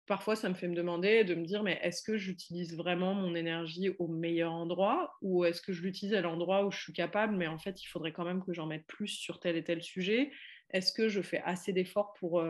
parfois, 0.07 0.35
ça 0.35 0.49
me 0.49 0.53
fait 0.53 0.67
me 0.67 0.75
demander, 0.75 1.23
de 1.23 1.35
me 1.35 1.45
dire, 1.45 1.63
mais 1.63 1.79
est-ce 1.81 2.03
que 2.03 2.15
j'utilise 2.15 2.75
vraiment 2.77 3.13
mon 3.13 3.35
énergie 3.35 3.89
au 3.99 4.07
meilleur 4.07 4.53
endroit 4.53 5.15
ou 5.21 5.45
est-ce 5.45 5.61
que 5.61 5.73
je 5.73 5.81
l'utilise 5.81 6.13
à 6.13 6.21
l'endroit 6.21 6.65
où 6.65 6.71
je 6.71 6.79
suis 6.79 6.93
capable, 6.93 7.35
mais 7.35 7.47
en 7.47 7.57
fait, 7.57 7.81
il 7.83 7.87
faudrait 7.87 8.13
quand 8.13 8.23
même 8.23 8.43
que 8.43 8.53
j'en 8.53 8.67
mette 8.67 8.85
plus 8.87 9.07
sur 9.07 9.39
tel 9.39 9.57
et 9.57 9.63
tel 9.63 9.81
sujet. 9.81 10.31
Est-ce 10.71 10.93
que 10.93 11.09
je 11.09 11.21
fais 11.21 11.41
assez 11.41 11.73
d'efforts 11.73 12.13
pour 12.19 12.43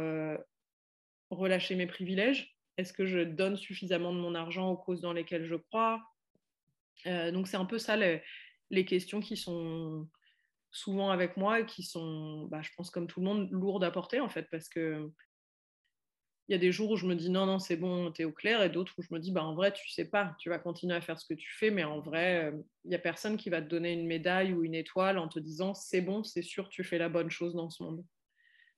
relâcher 1.29 1.75
mes 1.75 1.87
privilèges? 1.87 2.55
Est-ce 2.77 2.93
que 2.93 3.05
je 3.05 3.19
donne 3.19 3.55
suffisamment 3.55 4.13
de 4.13 4.19
mon 4.19 4.35
argent 4.35 4.69
aux 4.69 4.77
causes 4.77 5.01
dans 5.01 5.13
lesquelles 5.13 5.45
je 5.45 5.55
crois? 5.55 6.01
Donc, 7.05 7.47
c'est 7.47 7.57
un 7.57 7.65
peu 7.65 7.79
ça 7.79 7.97
les 7.97 8.85
questions 8.85 9.21
qui 9.21 9.37
sont 9.37 10.09
souvent 10.75 11.09
avec 11.09 11.37
moi 11.37 11.63
qui 11.63 11.83
sont, 11.83 12.47
bah, 12.51 12.61
je 12.61 12.69
pense 12.75 12.89
comme 12.89 13.07
tout 13.07 13.21
le 13.21 13.25
monde, 13.25 13.47
lourdes 13.51 13.83
à 13.83 13.91
porter 13.91 14.19
en 14.19 14.29
fait, 14.29 14.47
parce 14.51 14.67
que 14.67 15.09
il 16.47 16.51
y 16.51 16.55
a 16.55 16.59
des 16.59 16.71
jours 16.71 16.91
où 16.91 16.95
je 16.95 17.07
me 17.07 17.15
dis 17.15 17.31
non, 17.31 17.47
non, 17.47 17.57
c'est 17.57 17.77
bon, 17.77 18.11
tu 18.11 18.21
es 18.21 18.25
au 18.25 18.31
clair, 18.31 18.61
et 18.61 18.69
d'autres 18.69 18.93
où 18.99 19.01
je 19.01 19.11
me 19.11 19.19
dis, 19.19 19.31
bah, 19.31 19.43
en 19.43 19.55
vrai, 19.55 19.73
tu 19.73 19.89
sais 19.89 20.05
pas, 20.05 20.35
tu 20.37 20.49
vas 20.49 20.59
continuer 20.59 20.93
à 20.93 21.01
faire 21.01 21.19
ce 21.19 21.25
que 21.25 21.33
tu 21.33 21.51
fais, 21.51 21.71
mais 21.71 21.83
en 21.83 22.01
vrai, 22.01 22.53
il 22.83 22.89
n'y 22.89 22.95
a 22.95 22.99
personne 22.99 23.35
qui 23.35 23.49
va 23.49 23.63
te 23.63 23.67
donner 23.67 23.93
une 23.93 24.05
médaille 24.05 24.53
ou 24.53 24.63
une 24.63 24.75
étoile 24.75 25.17
en 25.17 25.27
te 25.27 25.39
disant, 25.39 25.73
c'est 25.73 26.01
bon, 26.01 26.23
c'est 26.23 26.43
sûr, 26.43 26.69
tu 26.69 26.83
fais 26.83 26.99
la 26.99 27.09
bonne 27.09 27.31
chose 27.31 27.55
dans 27.55 27.71
ce 27.71 27.81
monde. 27.81 28.05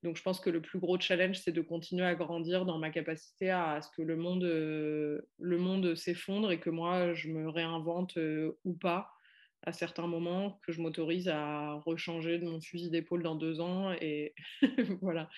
Donc 0.04 0.16
je 0.16 0.22
pense 0.22 0.40
que 0.40 0.50
le 0.50 0.62
plus 0.62 0.80
gros 0.80 0.98
challenge, 0.98 1.40
c'est 1.40 1.52
de 1.52 1.62
continuer 1.62 2.06
à 2.06 2.16
grandir 2.16 2.64
dans 2.66 2.78
ma 2.78 2.90
capacité 2.90 3.50
à, 3.50 3.82
ce 3.82 3.90
que 3.92 4.02
le 4.02 4.16
monde, 4.16 4.46
euh, 4.46 5.20
le 5.40 5.58
monde 5.58 5.96
s'effondre 5.96 6.52
et 6.52 6.60
que 6.62 6.70
moi, 6.70 7.14
je 7.16 7.28
me 7.28 7.50
réinvente 7.50 8.16
euh, 8.18 8.58
ou 8.64 8.76
pas 8.76 9.17
à 9.64 9.74
certains 9.74 10.08
moments, 10.08 10.60
que 10.66 10.72
je 10.72 10.82
m'autorise 10.82 11.28
à 11.28 11.74
rechanger 11.86 12.40
de 12.40 12.46
mon 12.46 12.62
fusil 12.62 12.90
d'épaule 12.90 13.24
dans 13.24 13.36
deux 13.36 13.60
ans. 13.60 13.92
Et 14.02 14.34
voilà 15.02 15.30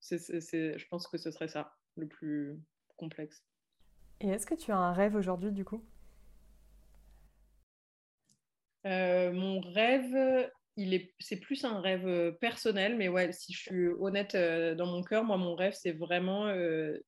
je 0.00 0.88
pense 0.88 1.06
que 1.06 1.18
ce 1.18 1.30
serait 1.30 1.48
ça, 1.48 1.74
le 1.96 2.06
plus 2.06 2.58
complexe. 2.96 3.44
Et 4.20 4.28
est-ce 4.28 4.46
que 4.46 4.54
tu 4.54 4.72
as 4.72 4.76
un 4.76 4.92
rêve 4.92 5.14
aujourd'hui, 5.14 5.52
du 5.52 5.64
coup? 5.64 5.84
Euh, 8.86 9.32
Mon 9.32 9.60
rêve, 9.60 10.50
il 10.76 11.08
c'est 11.18 11.40
plus 11.40 11.64
un 11.64 11.80
rêve 11.80 12.36
personnel, 12.38 12.96
mais 12.96 13.08
ouais, 13.08 13.32
si 13.32 13.52
je 13.52 13.58
suis 13.58 13.86
honnête 13.86 14.34
euh, 14.34 14.74
dans 14.74 14.86
mon 14.86 15.02
cœur, 15.02 15.24
moi, 15.24 15.36
mon 15.36 15.54
rêve, 15.54 15.74
c'est 15.74 15.92
vraiment 15.92 16.46
euh, 16.46 16.98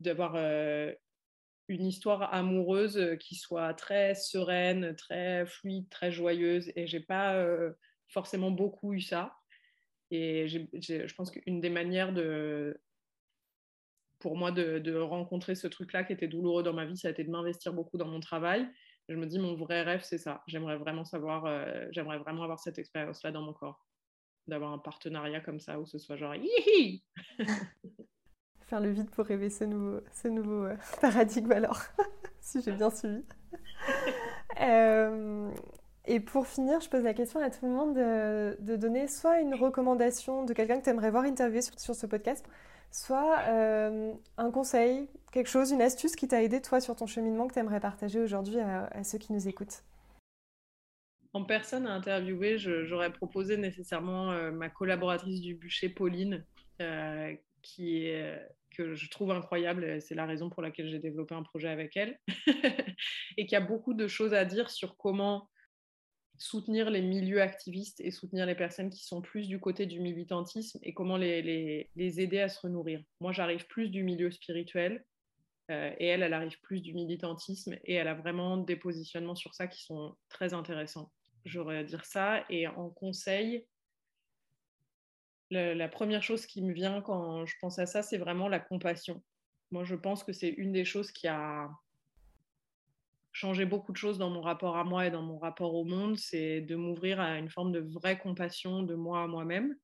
d'avoir 0.00 0.34
une 1.68 1.86
histoire 1.86 2.32
amoureuse 2.34 3.16
qui 3.20 3.34
soit 3.34 3.74
très 3.74 4.14
sereine, 4.14 4.94
très 4.96 5.46
fluide, 5.46 5.88
très 5.90 6.12
joyeuse. 6.12 6.70
Et 6.76 6.86
j'ai 6.86 7.00
pas 7.00 7.44
forcément 8.08 8.50
beaucoup 8.50 8.92
eu 8.92 9.00
ça. 9.00 9.36
Et 10.10 10.46
je 10.48 11.14
pense 11.14 11.30
qu'une 11.30 11.60
des 11.60 11.70
manières 11.70 12.12
de, 12.12 12.78
pour 14.24 14.38
moi 14.38 14.50
de, 14.50 14.96
rencontrer 14.96 15.54
ce 15.54 15.66
truc-là 15.66 16.02
qui 16.02 16.14
était 16.14 16.28
douloureux 16.28 16.62
dans 16.62 16.72
ma 16.72 16.86
vie, 16.86 16.96
ça 16.96 17.08
a 17.08 17.10
été 17.10 17.24
de 17.24 17.30
m'investir 17.30 17.74
beaucoup 17.74 17.98
dans 17.98 18.08
mon 18.08 18.20
travail. 18.20 18.66
Je 19.10 19.16
me 19.16 19.26
dis, 19.26 19.38
mon 19.38 19.54
vrai 19.54 19.82
rêve, 19.82 20.00
c'est 20.02 20.16
ça. 20.16 20.42
J'aimerais 20.46 20.78
vraiment 20.78 21.04
savoir, 21.04 21.44
euh, 21.44 21.86
j'aimerais 21.90 22.16
vraiment 22.16 22.42
avoir 22.42 22.58
cette 22.58 22.78
expérience-là 22.78 23.32
dans 23.32 23.42
mon 23.42 23.52
corps. 23.52 23.86
D'avoir 24.46 24.72
un 24.72 24.78
partenariat 24.78 25.42
comme 25.42 25.60
ça 25.60 25.78
où 25.78 25.84
ce 25.84 25.98
soit 25.98 26.16
genre, 26.16 26.34
Faire 28.66 28.80
le 28.80 28.90
vide 28.90 29.10
pour 29.10 29.26
rêver 29.26 29.50
ce 29.50 29.64
nouveau, 29.64 30.00
ce 30.12 30.28
nouveau 30.28 30.64
euh, 30.64 30.76
paradigme 31.00 31.52
alors, 31.52 31.80
si 32.40 32.62
j'ai 32.62 32.72
bien 32.72 32.90
suivi. 32.90 33.22
euh, 34.60 35.50
et 36.06 36.20
pour 36.20 36.46
finir, 36.46 36.80
je 36.80 36.88
pose 36.88 37.02
la 37.02 37.14
question 37.14 37.40
à 37.40 37.50
tout 37.50 37.64
le 37.64 37.72
monde 37.72 37.94
de, 37.94 38.76
donner 38.76 39.08
soit 39.08 39.40
une 39.40 39.54
recommandation 39.54 40.44
de 40.44 40.52
quelqu'un 40.52 40.78
que 40.78 40.84
tu 40.84 40.90
aimerais 40.90 41.10
voir 41.10 41.24
interviewer 41.24 41.62
sur, 41.62 41.94
ce 41.94 42.06
podcast, 42.06 42.46
soit 42.90 43.38
euh, 43.48 44.12
un 44.36 44.50
conseil, 44.50 45.08
quelque 45.32 45.48
chose, 45.48 45.70
une 45.70 45.80
astuce 45.80 46.14
qui 46.14 46.28
t'a 46.28 46.42
aidé 46.42 46.60
toi 46.60 46.80
sur 46.80 46.94
ton 46.94 47.06
cheminement 47.06 47.48
que 47.48 47.54
tu 47.54 47.58
aimerais 47.58 47.80
partager 47.80 48.20
aujourd'hui 48.20 48.60
à, 48.60 49.02
ceux 49.02 49.16
qui 49.16 49.32
nous 49.32 49.48
écoutent. 49.48 49.82
En 51.32 51.44
personne 51.44 51.86
à 51.86 51.94
interviewer, 51.94 52.58
j'aurais 52.58 53.12
proposé 53.12 53.56
nécessairement 53.56 54.30
euh, 54.30 54.52
ma 54.52 54.68
collaboratrice 54.68 55.40
du 55.40 55.54
bûcher, 55.54 55.88
Pauline, 55.88 56.44
euh, 56.80 57.34
qui 57.64 58.12
que 58.74 58.94
je 58.94 59.08
trouve 59.08 59.30
incroyable. 59.30 60.00
C'est 60.00 60.14
la 60.14 60.26
raison 60.26 60.50
pour 60.50 60.62
laquelle 60.62 60.88
j'ai 60.88 60.98
développé 60.98 61.34
un 61.34 61.42
projet 61.42 61.68
avec 61.68 61.96
elle. 61.96 62.18
et 63.36 63.46
qui 63.46 63.56
a 63.56 63.60
beaucoup 63.60 63.94
de 63.94 64.06
choses 64.06 64.34
à 64.34 64.44
dire 64.44 64.70
sur 64.70 64.96
comment 64.96 65.48
soutenir 66.38 66.90
les 66.90 67.00
milieux 67.00 67.40
activistes 67.40 68.00
et 68.00 68.10
soutenir 68.10 68.46
les 68.46 68.54
personnes 68.54 68.90
qui 68.90 69.04
sont 69.04 69.22
plus 69.22 69.46
du 69.46 69.60
côté 69.60 69.86
du 69.86 70.00
militantisme 70.00 70.78
et 70.82 70.92
comment 70.92 71.16
les, 71.16 71.88
aider 71.96 72.40
à 72.40 72.48
se 72.48 72.60
renourrir. 72.60 73.02
Moi, 73.20 73.32
j'arrive 73.32 73.66
plus 73.66 73.88
du 73.88 74.02
milieu 74.02 74.30
spirituel 74.30 75.04
euh, 75.70 75.94
et 75.98 76.06
elle, 76.06 76.22
elle 76.22 76.34
arrive 76.34 76.60
plus 76.60 76.80
du 76.80 76.92
militantisme 76.92 77.76
et 77.84 77.94
elle 77.94 78.08
a 78.08 78.14
vraiment 78.14 78.56
des 78.56 78.76
positionnements 78.76 79.36
sur 79.36 79.54
ça 79.54 79.68
qui 79.68 79.82
sont 79.82 80.16
très 80.28 80.54
intéressants. 80.54 81.12
J'aurais 81.44 81.78
à 81.78 81.84
dire 81.84 82.04
ça. 82.04 82.44
Et 82.50 82.66
en 82.66 82.90
conseil, 82.90 83.66
la 85.54 85.88
première 85.88 86.22
chose 86.22 86.46
qui 86.46 86.62
me 86.62 86.72
vient 86.72 87.00
quand 87.00 87.46
je 87.46 87.54
pense 87.60 87.78
à 87.78 87.86
ça, 87.86 88.02
c'est 88.02 88.18
vraiment 88.18 88.48
la 88.48 88.60
compassion. 88.60 89.22
Moi, 89.70 89.84
je 89.84 89.94
pense 89.94 90.22
que 90.24 90.32
c'est 90.32 90.50
une 90.50 90.72
des 90.72 90.84
choses 90.84 91.10
qui 91.10 91.26
a 91.26 91.70
changer 93.34 93.66
beaucoup 93.66 93.90
de 93.90 93.96
choses 93.96 94.16
dans 94.16 94.30
mon 94.30 94.40
rapport 94.40 94.76
à 94.76 94.84
moi 94.84 95.06
et 95.06 95.10
dans 95.10 95.22
mon 95.22 95.38
rapport 95.38 95.74
au 95.74 95.84
monde, 95.84 96.16
c'est 96.16 96.60
de 96.60 96.76
m'ouvrir 96.76 97.20
à 97.20 97.36
une 97.36 97.50
forme 97.50 97.72
de 97.72 97.80
vraie 97.80 98.16
compassion 98.16 98.84
de 98.84 98.94
moi 98.94 99.24
à 99.24 99.26
moi-même. 99.26 99.76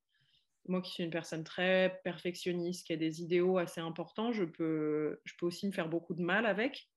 Moi 0.69 0.81
qui 0.81 0.93
suis 0.93 1.05
une 1.05 1.11
personne 1.11 1.43
très 1.43 2.01
perfectionniste, 2.05 2.87
qui 2.87 2.93
a 2.93 2.97
des 2.97 3.23
idéaux 3.23 3.59
assez 3.59 3.81
importants, 3.81 4.31
je 4.31 4.45
peux, 4.45 5.21
je 5.25 5.35
peux 5.37 5.47
aussi 5.47 5.67
me 5.67 5.73
faire 5.73 5.89
beaucoup 5.89 6.15
de 6.15 6.23
mal 6.23 6.47
avec. 6.47 6.89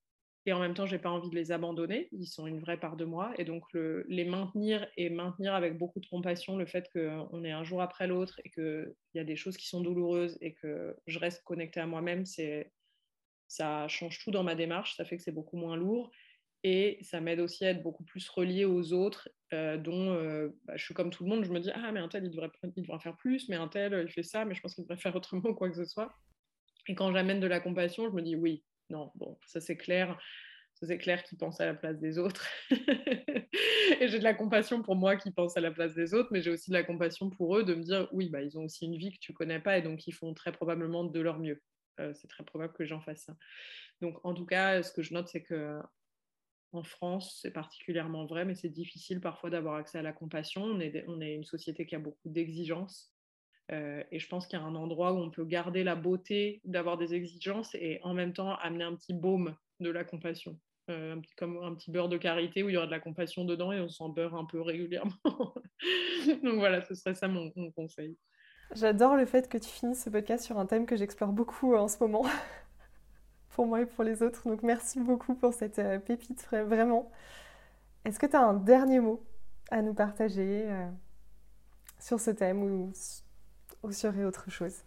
Et 0.46 0.54
en 0.54 0.60
même 0.60 0.74
temps, 0.74 0.86
je 0.86 0.96
n'ai 0.96 1.02
pas 1.02 1.10
envie 1.10 1.30
de 1.30 1.36
les 1.36 1.52
abandonner. 1.52 2.10
Ils 2.12 2.28
sont 2.28 2.48
une 2.48 2.60
vraie 2.60 2.80
part 2.80 2.98
de 2.98 3.06
moi. 3.06 3.34
Et 3.38 3.46
donc, 3.46 3.64
le, 3.72 4.06
les 4.10 4.26
maintenir 4.26 4.86
et 4.98 5.10
maintenir 5.10 5.54
avec 5.54 5.78
beaucoup 5.78 6.02
de 6.02 6.06
compassion 6.08 6.58
le 6.58 6.66
fait 6.66 6.90
qu'on 6.92 7.44
est 7.46 7.52
un 7.52 7.64
jour 7.64 7.82
après 7.82 8.08
l'autre 8.08 8.42
et 8.44 8.50
qu'il 8.50 8.94
y 9.14 9.20
a 9.20 9.24
des 9.24 9.38
choses 9.38 9.56
qui 9.56 9.68
sont 9.68 9.82
douloureuses 9.82 10.38
et 10.42 10.54
que 10.54 10.96
je 11.08 11.18
reste 11.20 11.44
connectée 11.44 11.80
à 11.80 11.86
moi-même, 11.86 12.26
ça 13.48 13.88
change 13.88 14.20
tout 14.20 14.32
dans 14.32 14.44
ma 14.44 14.56
démarche. 14.56 14.98
Ça 14.98 15.06
fait 15.06 15.18
que 15.18 15.24
c'est 15.24 15.32
beaucoup 15.32 15.58
moins 15.58 15.78
lourd 15.78 16.12
et 16.64 16.98
ça 17.02 17.20
m'aide 17.20 17.42
aussi 17.42 17.66
à 17.66 17.72
être 17.72 17.84
beaucoup 17.84 18.06
plus 18.06 18.28
reliée 18.30 18.64
aux 18.66 18.94
autres, 18.94 19.30
euh, 19.54 19.78
dont 19.78 20.14
euh, 20.14 20.50
bah, 20.64 20.78
je 20.78 20.84
suis 20.84 20.94
comme 20.94 21.10
tout 21.10 21.24
le 21.26 21.30
monde, 21.30 21.44
je 21.44 21.52
me 21.52 21.60
dis 21.60 21.70
Ah, 21.74 21.92
mais 21.92 22.00
un 22.00 22.08
tel, 22.08 22.24
il 22.24 22.32
devrait, 22.32 22.50
il 22.76 22.82
devrait 22.82 23.00
faire 23.00 23.18
plus, 23.18 23.50
mais 23.50 23.58
un 23.58 23.68
tel, 23.68 24.06
il 24.08 24.12
fait 24.12 24.24
ça, 24.24 24.46
mais 24.46 24.56
je 24.56 24.62
pense 24.62 24.74
qu'il 24.74 24.84
devrait 24.84 24.98
faire 25.02 25.16
autrement 25.16 25.54
quoi 25.54 25.70
que 25.70 25.76
ce 25.76 25.86
soit. 25.86 26.14
Et 26.88 26.96
quand 26.96 27.12
j'amène 27.12 27.40
de 27.42 27.48
la 27.48 27.60
compassion, 27.60 28.10
je 28.10 28.16
me 28.16 28.22
dis 28.22 28.36
Oui, 28.36 28.64
non, 28.94 29.12
bon, 29.16 29.38
ça 29.48 29.60
c'est 29.60 29.76
clair, 29.76 30.20
ça 30.76 30.86
c'est 30.86 31.00
clair 31.00 31.24
qu'il 31.24 31.38
pense 31.40 31.60
à 31.60 31.66
la 31.66 31.74
place 31.74 32.00
des 32.00 32.20
autres. 32.20 32.48
et 32.72 34.08
j'ai 34.08 34.20
de 34.20 34.24
la 34.24 34.36
compassion 34.36 34.84
pour 34.84 34.96
moi 34.96 35.16
qui 35.16 35.32
pense 35.32 35.58
à 35.58 35.62
la 35.62 35.72
place 35.72 35.96
des 35.96 36.14
autres, 36.14 36.30
mais 36.32 36.42
j'ai 36.42 36.52
aussi 36.52 36.70
de 36.70 36.76
la 36.76 36.84
compassion 36.84 37.32
pour 37.32 37.58
eux 37.58 37.64
de 37.64 37.74
me 37.74 37.82
dire 37.84 38.08
Oui, 38.12 38.30
bah, 38.30 38.42
ils 38.42 38.58
ont 38.58 38.66
aussi 38.66 38.86
une 38.86 38.98
vie 38.98 39.12
que 39.12 39.20
tu 39.20 39.34
connais 39.34 39.60
pas 39.60 39.80
et 39.80 39.82
donc 39.82 40.06
ils 40.08 40.14
font 40.14 40.34
très 40.36 40.52
probablement 40.52 41.04
de 41.04 41.20
leur 41.20 41.40
mieux. 41.40 41.62
Euh, 42.00 42.14
c'est 42.14 42.28
très 42.28 42.44
probable 42.44 42.74
que 42.74 42.86
j'en 42.86 43.02
fasse 43.02 43.24
ça. 43.24 43.36
Donc, 44.02 44.20
en 44.24 44.34
tout 44.34 44.46
cas, 44.46 44.84
ce 44.84 44.92
que 44.92 45.02
je 45.02 45.14
note, 45.14 45.28
c'est 45.28 45.44
que 45.44 45.80
en 46.72 46.84
France, 46.84 47.40
c'est 47.42 47.52
particulièrement 47.52 48.26
vrai, 48.26 48.46
mais 48.46 48.56
c'est 48.56 48.70
difficile 48.70 49.22
parfois 49.22 49.50
d'avoir 49.50 49.76
accès 49.76 50.00
à 50.00 50.02
la 50.02 50.14
compassion. 50.14 50.64
On 50.64 50.80
est, 50.80 51.06
on 51.08 51.22
est 51.22 51.34
une 51.36 51.44
société 51.44 51.86
qui 51.86 51.96
a 51.96 52.00
beaucoup 52.00 52.30
d'exigences. 52.30 53.13
Euh, 53.72 54.04
et 54.12 54.20
je 54.20 54.28
pense 54.28 54.46
qu'il 54.46 54.60
y 54.60 54.62
a 54.62 54.66
un 54.66 54.76
endroit 54.76 55.14
où 55.14 55.18
on 55.18 55.30
peut 55.30 55.46
garder 55.46 55.84
la 55.84 55.96
beauté 55.96 56.62
d'avoir 56.66 56.98
des 56.98 57.14
exigences 57.14 57.74
et 57.76 58.00
en 58.04 58.14
même 58.14 58.34
temps 58.34 58.56
amener 58.56 58.84
un 58.84 58.96
petit 58.96 59.14
baume 59.14 59.56
de 59.80 59.90
la 59.90 60.04
compassion. 60.04 60.58
Euh, 60.90 61.14
un 61.14 61.20
petit, 61.22 61.34
comme 61.36 61.64
un 61.64 61.74
petit 61.76 61.92
beurre 61.92 62.10
de 62.10 62.18
karité 62.18 62.62
où 62.62 62.68
il 62.68 62.74
y 62.74 62.78
aura 62.78 62.88
de 62.88 62.92
la 62.92 63.00
compassion 63.00 63.46
dedans 63.46 63.72
et 63.72 63.80
on 63.80 63.88
s'en 63.88 64.10
beurre 64.10 64.36
un 64.36 64.44
peu 64.44 64.60
régulièrement. 64.60 65.14
Donc 66.44 66.56
voilà, 66.56 66.82
ce 66.82 66.94
serait 66.94 67.16
ça 67.16 67.30
mon, 67.30 67.52
conseil. 67.72 68.18
J'adore 68.76 69.16
le 69.16 69.26
fait 69.26 69.48
que 69.48 69.58
tu 69.58 69.70
finisses 69.70 70.04
ce 70.04 70.10
podcast 70.10 70.44
sur 70.44 70.60
un 70.60 70.66
thème 70.66 70.86
que 70.86 70.98
j'explore 70.98 71.32
beaucoup 71.32 71.74
en 71.76 71.88
ce 71.88 72.00
moment 72.00 72.26
pour 73.52 73.66
moi 73.66 73.82
et 73.82 73.86
pour 73.86 74.04
les 74.04 74.22
autres. 74.24 74.46
Donc 74.50 74.62
merci 74.62 75.00
beaucoup 75.00 75.36
pour 75.36 75.54
cette 75.54 75.80
euh, 75.80 76.00
pépite, 76.00 76.46
vraiment. 76.52 77.10
Est-ce 78.04 78.20
que 78.20 78.26
tu 78.26 78.36
as 78.36 78.42
un 78.42 78.56
dernier 78.56 79.00
mot 79.00 79.24
à 79.72 79.82
nous 79.82 79.94
partager 79.94 80.66
euh, 80.70 80.90
sur 81.98 82.20
ce 82.20 82.32
thème 82.32 82.62
ou, 82.62 82.92
ou 83.84 83.92
sur 83.92 84.18
autre 84.20 84.50
chose? 84.50 84.84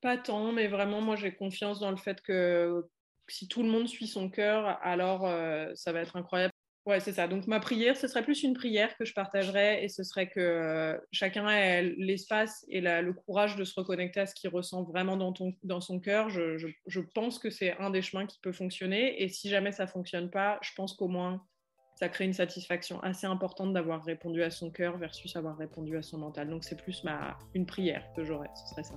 Pas 0.00 0.18
tant, 0.18 0.52
mais 0.52 0.68
vraiment, 0.68 1.00
moi 1.00 1.16
j'ai 1.16 1.34
confiance 1.34 1.80
dans 1.80 1.90
le 1.90 1.96
fait 1.96 2.20
que 2.20 2.84
si 3.28 3.48
tout 3.48 3.62
le 3.62 3.68
monde 3.68 3.88
suit 3.88 4.06
son 4.06 4.30
cœur, 4.30 4.78
alors 4.82 5.26
euh, 5.26 5.70
ça 5.74 5.92
va 5.92 6.00
être 6.00 6.16
incroyable. 6.16 6.52
Ouais, 6.86 7.00
c'est 7.00 7.12
ça. 7.12 7.26
Donc 7.26 7.48
ma 7.48 7.58
prière, 7.58 7.96
ce 7.96 8.06
serait 8.06 8.22
plus 8.22 8.44
une 8.44 8.54
prière 8.54 8.96
que 8.96 9.04
je 9.04 9.12
partagerais 9.12 9.84
et 9.84 9.88
ce 9.88 10.04
serait 10.04 10.28
que 10.28 10.38
euh, 10.38 10.96
chacun 11.10 11.48
ait 11.48 11.82
l'espace 11.82 12.64
et 12.68 12.80
le 12.80 13.12
courage 13.12 13.56
de 13.56 13.64
se 13.64 13.74
reconnecter 13.74 14.20
à 14.20 14.26
ce 14.26 14.36
qu'il 14.36 14.50
ressent 14.50 14.84
vraiment 14.84 15.16
dans 15.16 15.80
son 15.80 15.98
cœur. 15.98 16.30
Je, 16.30 16.56
je, 16.86 17.00
pense 17.00 17.40
que 17.40 17.50
c'est 17.50 17.76
un 17.78 17.90
des 17.90 18.02
chemins 18.02 18.26
qui 18.26 18.38
peut 18.40 18.52
fonctionner 18.52 19.20
et 19.20 19.28
si 19.28 19.48
jamais 19.48 19.72
ça 19.72 19.88
fonctionne 19.88 20.30
pas, 20.30 20.60
je 20.62 20.70
pense 20.76 20.94
qu'au 20.94 21.08
moins 21.08 21.44
ça 21.96 22.10
crée 22.10 22.26
une 22.26 22.34
satisfaction 22.34 23.00
assez 23.00 23.26
importante 23.26 23.72
d'avoir 23.72 24.04
répondu 24.04 24.42
à 24.42 24.50
son 24.50 24.70
cœur 24.70 24.98
versus 24.98 25.34
avoir 25.34 25.56
répondu 25.56 25.96
à 25.96 26.02
son 26.02 26.18
mental. 26.18 26.48
Donc 26.48 26.62
c'est 26.62 26.80
plus 26.80 27.02
ma, 27.04 27.38
une 27.54 27.66
prière 27.66 28.04
que 28.14 28.22
j'aurais, 28.22 28.50
ce 28.54 28.68
serait 28.68 28.84
ça. 28.84 28.94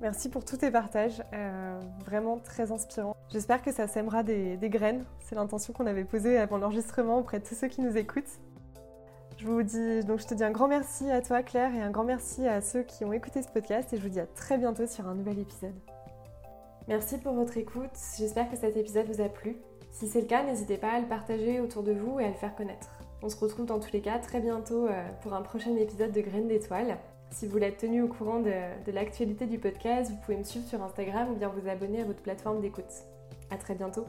Merci 0.00 0.28
pour 0.28 0.44
tous 0.44 0.58
tes 0.58 0.70
partages, 0.70 1.22
euh, 1.32 1.80
vraiment 2.04 2.38
très 2.38 2.70
inspirant. 2.70 3.16
J'espère 3.32 3.62
que 3.62 3.72
ça 3.72 3.88
sèmera 3.88 4.22
des, 4.22 4.58
graines. 4.62 5.04
C'est 5.20 5.34
l'intention 5.34 5.72
qu'on 5.72 5.86
avait 5.86 6.04
posée 6.04 6.38
avant 6.38 6.58
l'enregistrement 6.58 7.18
auprès 7.18 7.40
de 7.40 7.44
tous 7.44 7.54
ceux 7.54 7.68
qui 7.68 7.80
nous 7.80 7.96
écoutent. 7.96 8.38
Je 9.38 9.46
vous 9.46 9.62
dis 9.62 10.04
donc 10.04 10.20
je 10.20 10.26
te 10.26 10.34
dis 10.34 10.44
un 10.44 10.50
grand 10.50 10.68
merci 10.68 11.10
à 11.10 11.20
toi 11.20 11.42
Claire 11.42 11.74
et 11.74 11.82
un 11.82 11.90
grand 11.90 12.04
merci 12.04 12.46
à 12.46 12.62
ceux 12.62 12.82
qui 12.82 13.04
ont 13.04 13.12
écouté 13.12 13.42
ce 13.42 13.48
podcast 13.48 13.92
et 13.92 13.98
je 13.98 14.02
vous 14.02 14.08
dis 14.08 14.20
à 14.20 14.26
très 14.26 14.56
bientôt 14.56 14.86
sur 14.86 15.06
un 15.08 15.14
nouvel 15.14 15.38
épisode. 15.40 15.74
Merci 16.88 17.18
pour 17.18 17.34
votre 17.34 17.56
écoute. 17.56 17.90
J'espère 18.16 18.48
que 18.48 18.56
cet 18.56 18.76
épisode 18.76 19.06
vous 19.06 19.20
a 19.20 19.28
plu. 19.28 19.56
Si 19.98 20.06
c'est 20.06 20.20
le 20.20 20.26
cas, 20.26 20.42
n'hésitez 20.42 20.76
pas 20.76 20.90
à 20.90 21.00
le 21.00 21.06
partager 21.06 21.58
autour 21.58 21.82
de 21.82 21.92
vous 21.92 22.20
et 22.20 22.24
à 22.26 22.28
le 22.28 22.34
faire 22.34 22.54
connaître. 22.54 22.90
On 23.22 23.30
se 23.30 23.36
retrouve 23.38 23.64
dans 23.64 23.80
tous 23.80 23.94
les 23.94 24.02
cas 24.02 24.18
très 24.18 24.40
bientôt 24.40 24.86
euh, 24.86 25.08
pour 25.22 25.32
un 25.32 25.40
prochain 25.40 25.74
épisode 25.74 26.12
de 26.12 26.20
Graines 26.20 26.48
d'étoiles. 26.48 26.98
Si 27.30 27.46
vous 27.46 27.52
voulez 27.52 27.68
être 27.68 27.78
tenu 27.78 28.02
au 28.02 28.08
courant 28.08 28.40
de, 28.40 28.92
l'actualité 28.92 29.46
du 29.46 29.58
podcast, 29.58 30.10
vous 30.10 30.18
pouvez 30.18 30.36
me 30.36 30.44
suivre 30.44 30.66
sur 30.68 30.82
Instagram 30.82 31.30
ou 31.32 31.36
bien 31.36 31.48
vous 31.48 31.66
abonner 31.66 32.02
à 32.02 32.04
votre 32.04 32.20
plateforme 32.20 32.60
d'écoute. 32.60 32.84
À 33.50 33.56
très 33.56 33.74
bientôt 33.74 34.04